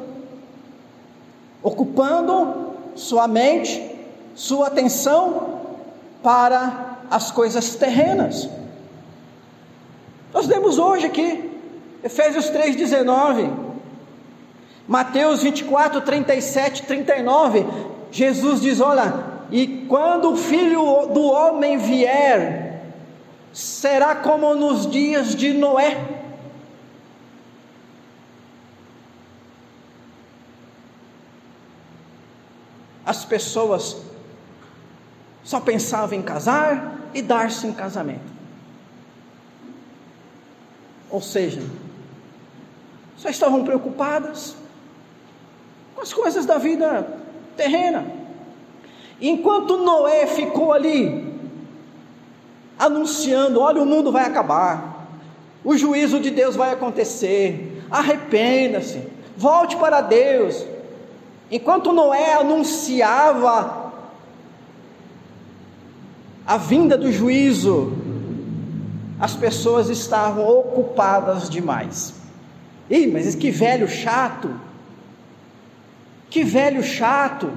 ocupando 1.61 2.75
sua 2.95 3.27
mente, 3.27 3.99
sua 4.37 4.69
atenção 4.69 5.61
para 6.23 7.01
as 7.11 7.33
coisas 7.33 7.75
terrenas. 7.75 8.49
Nós 10.33 10.47
lemos 10.47 10.79
hoje 10.79 11.07
aqui, 11.07 11.51
Efésios 12.05 12.49
3,19. 12.49 13.64
Mateus 14.87 15.43
24, 15.43 16.01
37, 16.03 16.83
39, 16.83 17.67
Jesus 18.11 18.61
diz: 18.61 18.81
Olha, 18.81 19.15
e 19.51 19.87
quando 19.89 20.33
o 20.33 20.37
filho 20.37 21.07
do 21.07 21.23
homem 21.23 21.79
vier, 21.79 22.85
será 23.53 24.17
como 24.17 24.55
nos 24.55 24.91
dias 24.91 25.35
de 25.35 25.55
Noé. 25.55 26.23
As 33.07 33.25
pessoas 33.25 33.97
só 35.43 35.61
pensavam 35.61 36.19
em 36.19 36.23
casar 36.23 36.99
e 37.13 37.23
dar-se 37.23 37.67
em 37.67 37.73
casamento. 37.73 38.33
Ou 41.11 41.21
seja, 41.21 41.63
só 43.17 43.29
estavam 43.29 43.63
preocupadas 43.65 44.57
com 45.95 46.03
as 46.03 46.13
coisas 46.13 46.45
da 46.45 46.59
vida 46.59 47.07
terrena. 47.57 48.07
Enquanto 49.21 49.77
Noé 49.79 50.27
ficou 50.27 50.73
ali, 50.73 51.35
anunciando: 52.79 53.61
olha, 53.61 53.83
o 53.83 53.87
mundo 53.87 54.11
vai 54.11 54.25
acabar, 54.25 55.09
o 55.65 55.77
juízo 55.77 56.21
de 56.21 56.31
Deus 56.31 56.57
vai 56.57 56.73
acontecer, 56.73 57.83
arrependa-se, 57.91 59.03
volte 59.37 59.77
para 59.77 60.01
Deus. 60.01 60.67
Enquanto 61.51 61.93
Noé 61.93 62.35
anunciava 62.35 63.93
a 66.47 66.57
vinda 66.57 66.97
do 66.97 67.11
juízo, 67.13 67.93
as 69.21 69.35
pessoas 69.35 69.89
estavam 69.89 70.47
ocupadas 70.47 71.49
demais. 71.49 72.15
Ih, 72.91 73.07
mas 73.07 73.35
que 73.35 73.51
velho 73.51 73.89
chato! 73.89 74.51
Que 76.35 76.43
velho 76.43 76.83
chato. 76.83 77.49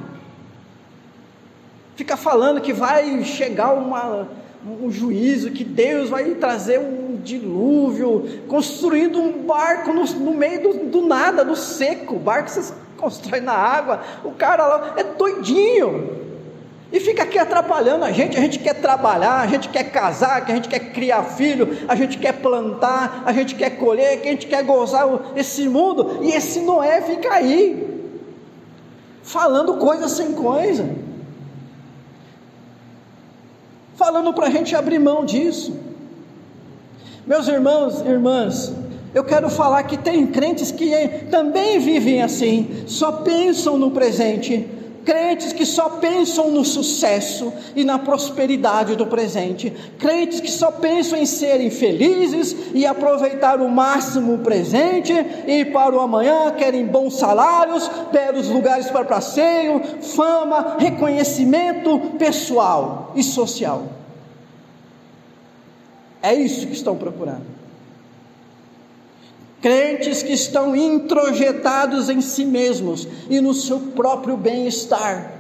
Fica 1.95 2.15
falando 2.15 2.61
que 2.61 2.71
vai 2.71 3.23
chegar 3.23 3.73
uma, 3.73 4.27
um 4.63 4.91
juízo, 4.91 5.49
que 5.49 5.63
Deus 5.63 6.11
vai 6.11 6.35
trazer 6.35 6.79
um 6.79 7.19
dilúvio, 7.23 8.43
construindo 8.47 9.19
um 9.19 9.41
barco 9.41 9.91
no, 9.91 10.03
no 10.03 10.31
meio 10.31 10.61
do, 10.61 10.73
do, 10.91 11.07
nada, 11.07 11.43
do 11.43 11.55
seco. 11.55 12.19
Barco 12.19 12.51
você 12.51 12.71
constrói 12.97 13.39
na 13.39 13.53
água. 13.53 14.03
O 14.23 14.33
cara 14.33 14.67
lá 14.67 14.93
é 14.95 15.03
doidinho. 15.03 16.27
E 16.93 16.99
fica 16.99 17.23
aqui 17.23 17.39
atrapalhando 17.39 18.05
a 18.05 18.11
gente. 18.11 18.37
A 18.37 18.41
gente 18.41 18.59
quer 18.59 18.75
trabalhar, 18.75 19.41
a 19.41 19.47
gente 19.47 19.69
quer 19.69 19.85
casar, 19.85 20.43
a 20.43 20.53
gente 20.53 20.69
quer 20.69 20.91
criar 20.91 21.23
filho, 21.23 21.79
a 21.87 21.95
gente 21.95 22.19
quer 22.19 22.33
plantar, 22.33 23.23
a 23.25 23.33
gente 23.33 23.55
quer 23.55 23.71
colher, 23.71 24.19
a 24.21 24.23
gente 24.23 24.45
quer 24.45 24.63
gozar 24.63 25.07
esse 25.35 25.67
mundo. 25.67 26.19
E 26.21 26.29
esse 26.29 26.59
Noé 26.59 27.01
fica 27.01 27.33
aí, 27.33 27.96
falando 29.27 29.73
coisa 29.73 30.07
sem 30.07 30.31
coisa, 30.31 30.89
falando 33.97 34.33
para 34.33 34.47
a 34.47 34.49
gente 34.49 34.73
abrir 34.73 34.99
mão 34.99 35.25
disso. 35.25 35.77
Meus 37.25 37.45
irmãos 37.49 38.01
e 38.05 38.07
irmãs, 38.07 38.73
eu 39.13 39.25
quero 39.25 39.49
falar 39.49 39.83
que 39.83 39.97
tem 39.97 40.27
crentes 40.27 40.71
que 40.71 40.89
também 41.29 41.77
vivem 41.77 42.21
assim, 42.21 42.85
só 42.87 43.11
pensam 43.11 43.77
no 43.77 43.91
presente 43.91 44.65
crentes 45.07 45.53
que 45.53 45.65
só 45.65 45.87
pensam 45.87 46.51
no 46.51 46.65
sucesso 46.65 47.53
e 47.73 47.85
na 47.85 47.97
prosperidade 47.97 48.93
do 48.97 49.07
presente, 49.07 49.71
crentes 49.97 50.41
que 50.41 50.51
só 50.51 50.69
pensam 50.69 51.17
em 51.17 51.25
serem 51.25 51.71
felizes 51.71 52.53
e 52.73 52.85
aproveitar 52.85 53.61
o 53.61 53.69
máximo 53.69 54.33
o 54.33 54.39
presente 54.39 55.13
e 55.47 55.63
para 55.63 55.95
o 55.95 56.01
amanhã 56.01 56.51
querem 56.51 56.85
bons 56.85 57.17
salários, 57.17 57.89
belos 58.11 58.49
lugares 58.49 58.91
para 58.91 59.05
passeio, 59.05 59.81
fama, 60.01 60.75
reconhecimento 60.77 61.97
pessoal 62.19 63.13
e 63.15 63.23
social. 63.23 63.83
É 66.21 66.33
isso 66.33 66.67
que 66.67 66.73
estão 66.73 66.97
procurando. 66.97 67.56
Crentes 69.61 70.21
que 70.21 70.33
estão 70.33 70.75
introjetados 70.75 72.09
em 72.09 72.21
si 72.21 72.45
mesmos 72.45 73.07
e 73.29 73.41
no 73.41 73.53
seu 73.53 73.79
próprio 73.79 74.37
bem-estar. 74.37 75.37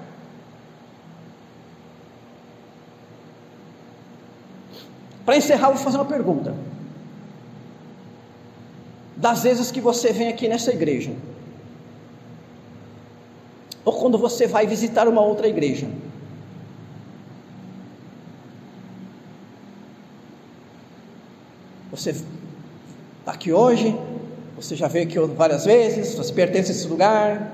Para 5.27 5.35
encerrar, 5.35 5.69
vou 5.69 5.77
fazer 5.77 5.97
uma 5.97 6.05
pergunta. 6.05 6.55
Das 9.15 9.43
vezes 9.43 9.69
que 9.71 9.81
você 9.81 10.13
vem 10.13 10.29
aqui 10.29 10.47
nessa 10.47 10.71
igreja, 10.71 11.11
ou 13.83 13.93
quando 13.93 14.17
você 14.17 14.47
vai 14.47 14.65
visitar 14.65 15.07
uma 15.07 15.21
outra 15.21 15.47
igreja, 15.47 15.89
você 21.91 22.11
está 22.11 23.33
aqui 23.33 23.51
hoje, 23.51 23.97
você 24.57 24.75
já 24.75 24.87
veio 24.87 25.05
aqui 25.05 25.19
várias 25.35 25.65
vezes, 25.65 26.15
você 26.15 26.33
pertence 26.33 26.71
a 26.71 26.73
esse 26.73 26.87
lugar, 26.87 27.53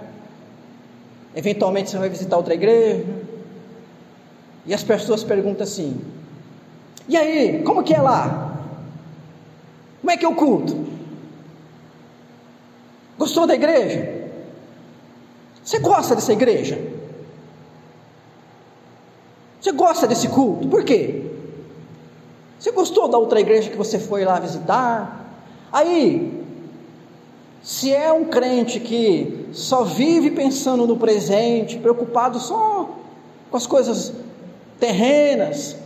eventualmente 1.36 1.90
você 1.90 1.98
vai 1.98 2.08
visitar 2.08 2.38
outra 2.38 2.54
igreja, 2.54 3.06
e 4.66 4.74
as 4.74 4.84
pessoas 4.84 5.22
perguntam 5.22 5.64
assim: 5.64 6.00
e 7.08 7.18
aí, 7.18 7.62
como 7.64 7.84
que 7.84 7.94
é 7.94 8.02
lá? 8.02 8.58
Como 10.00 10.12
é 10.12 10.18
que 10.18 10.26
é 10.26 10.28
o 10.30 10.36
culto? 10.36 10.86
Gostou 13.18 13.46
da 13.46 13.54
igreja? 13.54 14.30
Você 15.64 15.80
gosta 15.80 16.16
dessa 16.16 16.32
igreja? 16.32 16.80
Você 19.60 19.72
gosta 19.74 20.08
desse 20.08 20.30
culto? 20.30 20.68
Por 20.68 20.84
quê? 20.84 21.32
Você 22.60 22.72
gostou 22.72 23.10
da 23.10 23.18
outra 23.18 23.42
igreja 23.42 23.70
que 23.70 23.78
você 23.78 24.00
foi 24.00 24.24
lá 24.24 24.40
visitar? 24.40 25.26
Aí, 25.72 26.43
se 27.64 27.94
é 27.94 28.12
um 28.12 28.26
crente 28.26 28.82
que 28.82 29.48
só 29.54 29.86
vive 29.86 30.32
pensando 30.32 30.86
no 30.86 30.98
presente, 30.98 31.78
preocupado 31.78 32.38
só 32.38 32.90
com 33.50 33.56
as 33.56 33.66
coisas 33.66 34.12
terrenas 34.78 35.78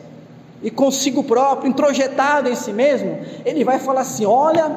e 0.64 0.72
consigo 0.72 1.24
próprio, 1.24 1.70
introjetado 1.70 2.50
em 2.50 2.56
si 2.56 2.74
mesmo, 2.74 3.20
ele 3.46 3.64
vai 3.64 3.78
falar 3.78 4.02
assim: 4.02 4.26
Olha, 4.26 4.76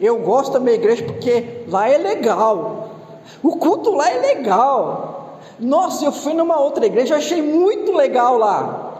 eu 0.00 0.16
gosto 0.20 0.54
da 0.54 0.60
minha 0.60 0.76
igreja 0.76 1.04
porque 1.04 1.64
lá 1.68 1.86
é 1.90 1.98
legal, 1.98 2.92
o 3.42 3.56
culto 3.56 3.90
lá 3.94 4.10
é 4.10 4.18
legal. 4.18 5.12
Nossa, 5.60 6.06
eu 6.06 6.12
fui 6.12 6.32
numa 6.32 6.58
outra 6.58 6.86
igreja, 6.86 7.16
achei 7.16 7.42
muito 7.42 7.92
legal 7.92 8.38
lá. 8.38 8.94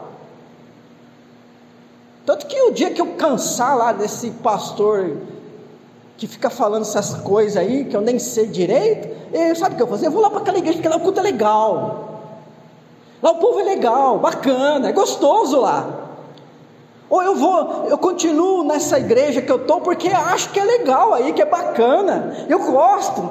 Tanto 2.23 2.45
que 2.45 2.61
o 2.61 2.71
dia 2.71 2.91
que 2.91 3.01
eu 3.01 3.13
cansar 3.13 3.75
lá 3.75 3.93
desse 3.93 4.29
pastor 4.31 5.17
que 6.17 6.25
fica 6.27 6.49
falando 6.49 6.81
essas 6.81 7.13
coisas 7.13 7.57
aí, 7.57 7.85
que 7.85 7.95
eu 7.95 8.01
nem 8.01 8.17
sei 8.17 8.47
direito, 8.47 9.07
eu, 9.31 9.55
sabe 9.55 9.75
o 9.75 9.77
que 9.77 9.83
eu 9.83 9.87
vou 9.87 9.95
fazer? 9.95 10.07
Eu 10.07 10.11
vou 10.11 10.21
lá 10.21 10.29
para 10.29 10.39
aquela 10.39 10.57
igreja, 10.57 10.77
porque 10.77 10.89
lá 10.89 10.97
o 10.97 11.01
culto 11.01 11.19
é 11.19 11.23
legal. 11.23 12.21
Lá 13.21 13.31
o 13.31 13.35
povo 13.35 13.59
é 13.59 13.63
legal, 13.63 14.17
bacana, 14.17 14.89
é 14.89 14.91
gostoso 14.91 15.59
lá. 15.61 16.07
Ou 17.09 17.23
eu 17.23 17.35
vou, 17.35 17.85
eu 17.87 17.97
continuo 17.97 18.63
nessa 18.63 18.99
igreja 18.99 19.41
que 19.41 19.51
eu 19.51 19.57
estou 19.57 19.79
porque 19.79 20.09
acho 20.09 20.49
que 20.49 20.59
é 20.59 20.63
legal 20.63 21.13
aí, 21.13 21.31
que 21.33 21.41
é 21.41 21.45
bacana, 21.45 22.45
eu 22.49 22.59
gosto. 22.59 23.21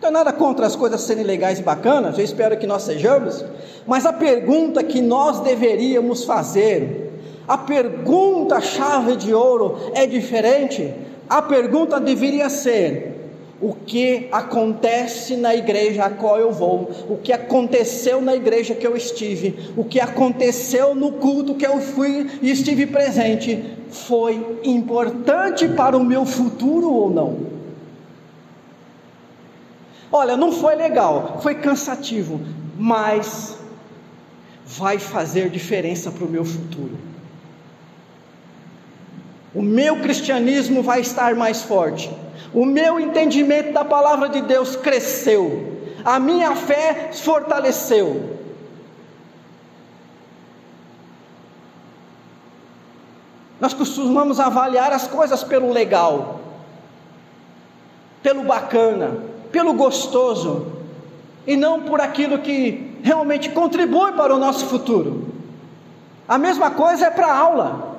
Não 0.00 0.08
é 0.08 0.10
nada 0.10 0.32
contra 0.32 0.66
as 0.66 0.74
coisas 0.74 1.02
serem 1.02 1.24
legais 1.24 1.58
e 1.58 1.62
bacanas, 1.62 2.16
eu 2.16 2.24
espero 2.24 2.56
que 2.56 2.66
nós 2.66 2.82
sejamos, 2.84 3.44
mas 3.86 4.06
a 4.06 4.12
pergunta 4.12 4.82
que 4.82 5.02
nós 5.02 5.40
deveríamos 5.40 6.24
fazer, 6.24 7.09
a 7.50 7.58
pergunta 7.58 8.60
chave 8.60 9.16
de 9.16 9.34
ouro 9.34 9.76
é 9.92 10.06
diferente. 10.06 10.94
A 11.28 11.42
pergunta 11.42 11.98
deveria 11.98 12.48
ser: 12.48 13.32
o 13.60 13.74
que 13.74 14.28
acontece 14.30 15.34
na 15.34 15.52
igreja 15.52 16.04
a 16.04 16.10
qual 16.10 16.38
eu 16.38 16.52
vou, 16.52 16.88
o 17.08 17.16
que 17.16 17.32
aconteceu 17.32 18.20
na 18.20 18.36
igreja 18.36 18.72
que 18.72 18.86
eu 18.86 18.96
estive, 18.96 19.72
o 19.76 19.82
que 19.82 19.98
aconteceu 19.98 20.94
no 20.94 21.14
culto 21.14 21.56
que 21.56 21.66
eu 21.66 21.80
fui 21.80 22.30
e 22.40 22.52
estive 22.52 22.86
presente, 22.86 23.64
foi 23.90 24.60
importante 24.62 25.66
para 25.66 25.96
o 25.96 26.04
meu 26.04 26.24
futuro 26.24 26.88
ou 26.88 27.10
não? 27.10 27.36
Olha, 30.12 30.36
não 30.36 30.52
foi 30.52 30.76
legal, 30.76 31.40
foi 31.42 31.56
cansativo, 31.56 32.40
mas 32.78 33.58
vai 34.64 35.00
fazer 35.00 35.50
diferença 35.50 36.12
para 36.12 36.24
o 36.24 36.28
meu 36.28 36.44
futuro. 36.44 37.09
O 39.54 39.62
meu 39.62 40.00
cristianismo 40.00 40.82
vai 40.82 41.00
estar 41.00 41.34
mais 41.34 41.62
forte. 41.62 42.10
O 42.54 42.64
meu 42.64 43.00
entendimento 43.00 43.72
da 43.72 43.84
palavra 43.84 44.28
de 44.28 44.40
Deus 44.42 44.76
cresceu. 44.76 45.80
A 46.04 46.18
minha 46.18 46.54
fé 46.54 47.10
fortaleceu. 47.12 48.38
Nós 53.60 53.74
costumamos 53.74 54.40
avaliar 54.40 54.92
as 54.92 55.06
coisas 55.06 55.44
pelo 55.44 55.70
legal, 55.70 56.40
pelo 58.22 58.44
bacana, 58.44 59.18
pelo 59.52 59.74
gostoso 59.74 60.66
e 61.46 61.56
não 61.56 61.82
por 61.82 62.00
aquilo 62.00 62.38
que 62.38 62.98
realmente 63.02 63.50
contribui 63.50 64.12
para 64.12 64.34
o 64.34 64.38
nosso 64.38 64.66
futuro. 64.66 65.28
A 66.26 66.38
mesma 66.38 66.70
coisa 66.70 67.06
é 67.06 67.10
para 67.10 67.26
a 67.26 67.36
aula. 67.36 67.89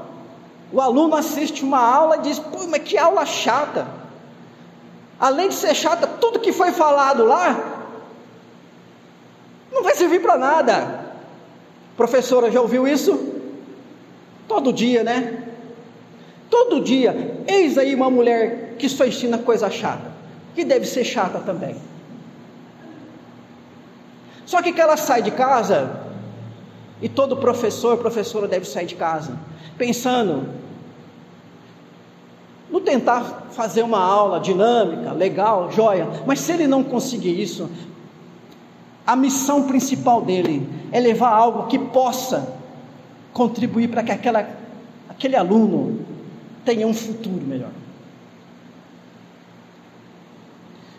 O 0.71 0.79
aluno 0.79 1.15
assiste 1.15 1.63
uma 1.63 1.79
aula 1.79 2.17
e 2.17 2.21
diz: 2.21 2.39
Pô, 2.39 2.67
mas 2.67 2.83
que 2.83 2.97
aula 2.97 3.25
chata. 3.25 3.87
Além 5.19 5.49
de 5.49 5.55
ser 5.55 5.75
chata, 5.75 6.07
tudo 6.07 6.39
que 6.39 6.51
foi 6.51 6.71
falado 6.71 7.25
lá 7.25 7.77
não 9.71 9.83
vai 9.83 9.95
servir 9.95 10.21
para 10.21 10.37
nada. 10.37 11.11
Professora, 11.95 12.49
já 12.49 12.61
ouviu 12.61 12.87
isso? 12.87 13.33
Todo 14.47 14.73
dia, 14.73 15.03
né? 15.03 15.43
Todo 16.49 16.81
dia. 16.81 17.43
Eis 17.47 17.77
aí 17.77 17.93
uma 17.93 18.09
mulher 18.09 18.75
que 18.79 18.89
só 18.89 19.05
ensina 19.05 19.37
coisa 19.37 19.69
chata 19.69 20.11
que 20.53 20.63
deve 20.63 20.85
ser 20.85 21.03
chata 21.03 21.39
também. 21.39 21.75
Só 24.45 24.61
que 24.61 24.73
que 24.73 24.81
ela 24.81 24.97
sai 24.97 25.21
de 25.21 25.31
casa, 25.31 26.01
e 27.01 27.07
todo 27.07 27.37
professor, 27.37 27.97
professora 27.97 28.47
deve 28.47 28.65
sair 28.65 28.85
de 28.85 28.95
casa, 28.95 29.37
pensando 29.77 30.49
no 32.71 32.79
tentar 32.79 33.47
fazer 33.51 33.83
uma 33.83 33.99
aula 33.99 34.39
dinâmica, 34.39 35.11
legal, 35.11 35.71
joia, 35.71 36.07
mas 36.25 36.39
se 36.39 36.53
ele 36.53 36.67
não 36.67 36.83
conseguir 36.83 37.39
isso, 37.39 37.69
a 39.05 39.15
missão 39.15 39.63
principal 39.63 40.21
dele 40.21 40.67
é 40.91 40.99
levar 40.99 41.29
algo 41.29 41.67
que 41.67 41.77
possa 41.77 42.55
contribuir 43.33 43.89
para 43.89 44.03
que 44.03 44.11
aquela, 44.11 44.47
aquele 45.09 45.35
aluno 45.35 46.05
tenha 46.63 46.87
um 46.87 46.93
futuro 46.93 47.45
melhor. 47.45 47.71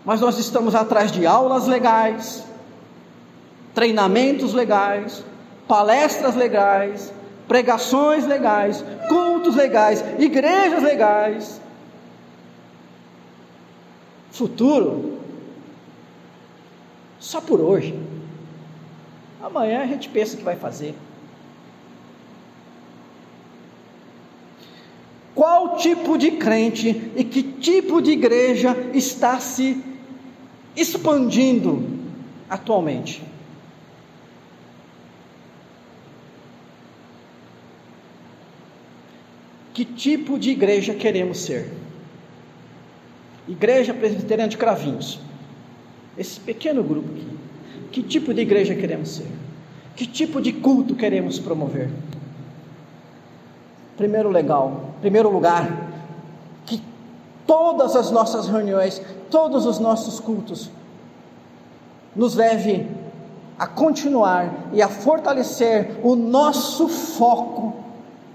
mas 0.05 0.20
nós 0.20 0.39
estamos 0.39 0.75
atrás 0.75 1.12
de 1.12 1.27
aulas 1.27 1.66
legais, 1.66 2.45
treinamentos 3.75 4.53
legais, 4.53 5.25
palestras 5.68 6.35
legais, 6.35 7.12
pregações 7.47 8.27
legais, 8.27 8.85
cultos 9.09 9.55
legais, 9.55 10.05
igrejas 10.18 10.83
legais. 10.83 11.61
Futuro, 14.33 15.18
só 17.20 17.39
por 17.39 17.61
hoje. 17.61 17.95
Amanhã 19.43 19.83
a 19.83 19.87
gente 19.87 20.09
pensa 20.09 20.39
que 20.39 20.43
vai 20.43 20.57
fazer. 20.57 20.95
Qual 25.35 25.76
tipo 25.76 26.16
de 26.16 26.33
crente 26.33 27.12
e 27.14 27.24
que 27.24 27.43
tipo 27.43 28.01
de 28.01 28.12
igreja 28.12 28.74
está 28.95 29.39
se 29.39 29.85
expandindo 30.74 31.85
atualmente? 32.49 33.22
Que 39.74 39.85
tipo 39.85 40.39
de 40.39 40.51
igreja 40.51 40.95
queremos 40.95 41.39
ser? 41.39 41.82
Igreja 43.63 43.95
Presbiteriana 43.95 44.49
de 44.49 44.57
Cravinhos. 44.57 45.21
Esse 46.19 46.41
pequeno 46.41 46.83
grupo 46.83 47.09
aqui. 47.13 47.39
Que 47.93 48.03
tipo 48.03 48.35
de 48.35 48.41
igreja 48.41 48.75
queremos 48.75 49.11
ser? 49.11 49.29
Que 49.95 50.05
tipo 50.05 50.41
de 50.41 50.53
culto 50.53 50.97
queremos 50.97 51.39
promover? 51.39 51.89
Primeiro 53.97 54.31
legal, 54.31 54.95
primeiro 55.01 55.31
lugar, 55.31 55.93
que 56.67 56.83
todas 57.47 57.95
as 57.95 58.11
nossas 58.11 58.49
reuniões, 58.49 59.01
todos 59.31 59.65
os 59.65 59.79
nossos 59.79 60.19
cultos 60.19 60.69
nos 62.17 62.35
leve 62.35 62.91
a 63.57 63.67
continuar 63.69 64.71
e 64.73 64.83
a 64.83 64.89
fortalecer 64.89 66.01
o 66.03 66.17
nosso 66.17 66.89
foco 66.89 67.77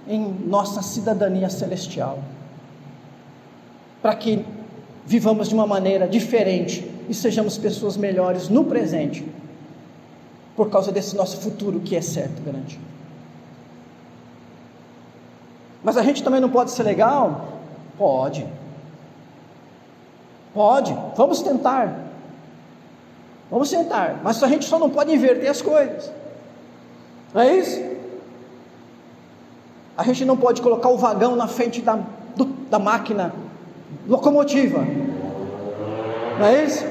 em 0.08 0.22
nossa 0.46 0.82
cidadania 0.82 1.50
celestial. 1.50 2.20
Para 4.02 4.16
que 4.16 4.46
vivamos 5.08 5.48
de 5.48 5.56
uma 5.56 5.66
maneira 5.66 6.06
diferente 6.06 6.86
e 7.08 7.14
sejamos 7.14 7.58
pessoas 7.58 7.96
melhores 7.96 8.50
no 8.50 8.66
presente, 8.66 9.26
por 10.54 10.70
causa 10.70 10.92
desse 10.92 11.16
nosso 11.16 11.38
futuro 11.38 11.80
que 11.80 11.96
é 11.96 12.02
certo, 12.02 12.42
garantido. 12.44 12.84
Mas 15.82 15.96
a 15.96 16.04
gente 16.04 16.22
também 16.22 16.42
não 16.42 16.50
pode 16.50 16.72
ser 16.72 16.84
legal? 16.84 17.54
Pode. 17.98 18.46
Pode. 20.54 20.94
Vamos 21.16 21.42
tentar. 21.42 22.10
Vamos 23.50 23.70
tentar. 23.70 24.20
Mas 24.22 24.44
a 24.44 24.48
gente 24.50 24.66
só 24.66 24.78
não 24.78 24.90
pode 24.90 25.14
inverter 25.14 25.50
as 25.50 25.62
coisas. 25.62 26.12
Não 27.34 27.42
é 27.42 27.56
isso? 27.56 27.82
A 29.96 30.04
gente 30.04 30.26
não 30.26 30.36
pode 30.36 30.62
colocar 30.62 30.90
o 30.90 30.98
vagão 30.98 31.38
na 31.38 31.48
frente 31.48 31.82
da, 31.82 31.98
do, 32.36 32.44
da 32.44 32.78
máquina 32.78 33.34
locomotiva. 34.08 34.86
Não 36.40 36.46
é 36.46 36.64
isso? 36.64 36.86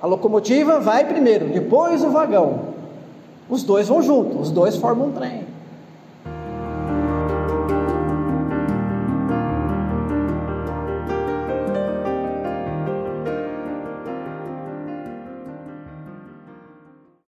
A 0.00 0.06
locomotiva 0.06 0.80
vai 0.80 1.06
primeiro, 1.06 1.48
depois 1.48 2.02
o 2.02 2.10
vagão. 2.10 2.72
Os 3.48 3.62
dois 3.62 3.88
vão 3.88 4.02
juntos, 4.02 4.48
os 4.48 4.50
dois 4.50 4.76
formam 4.76 5.08
um 5.08 5.12
trem. 5.12 5.51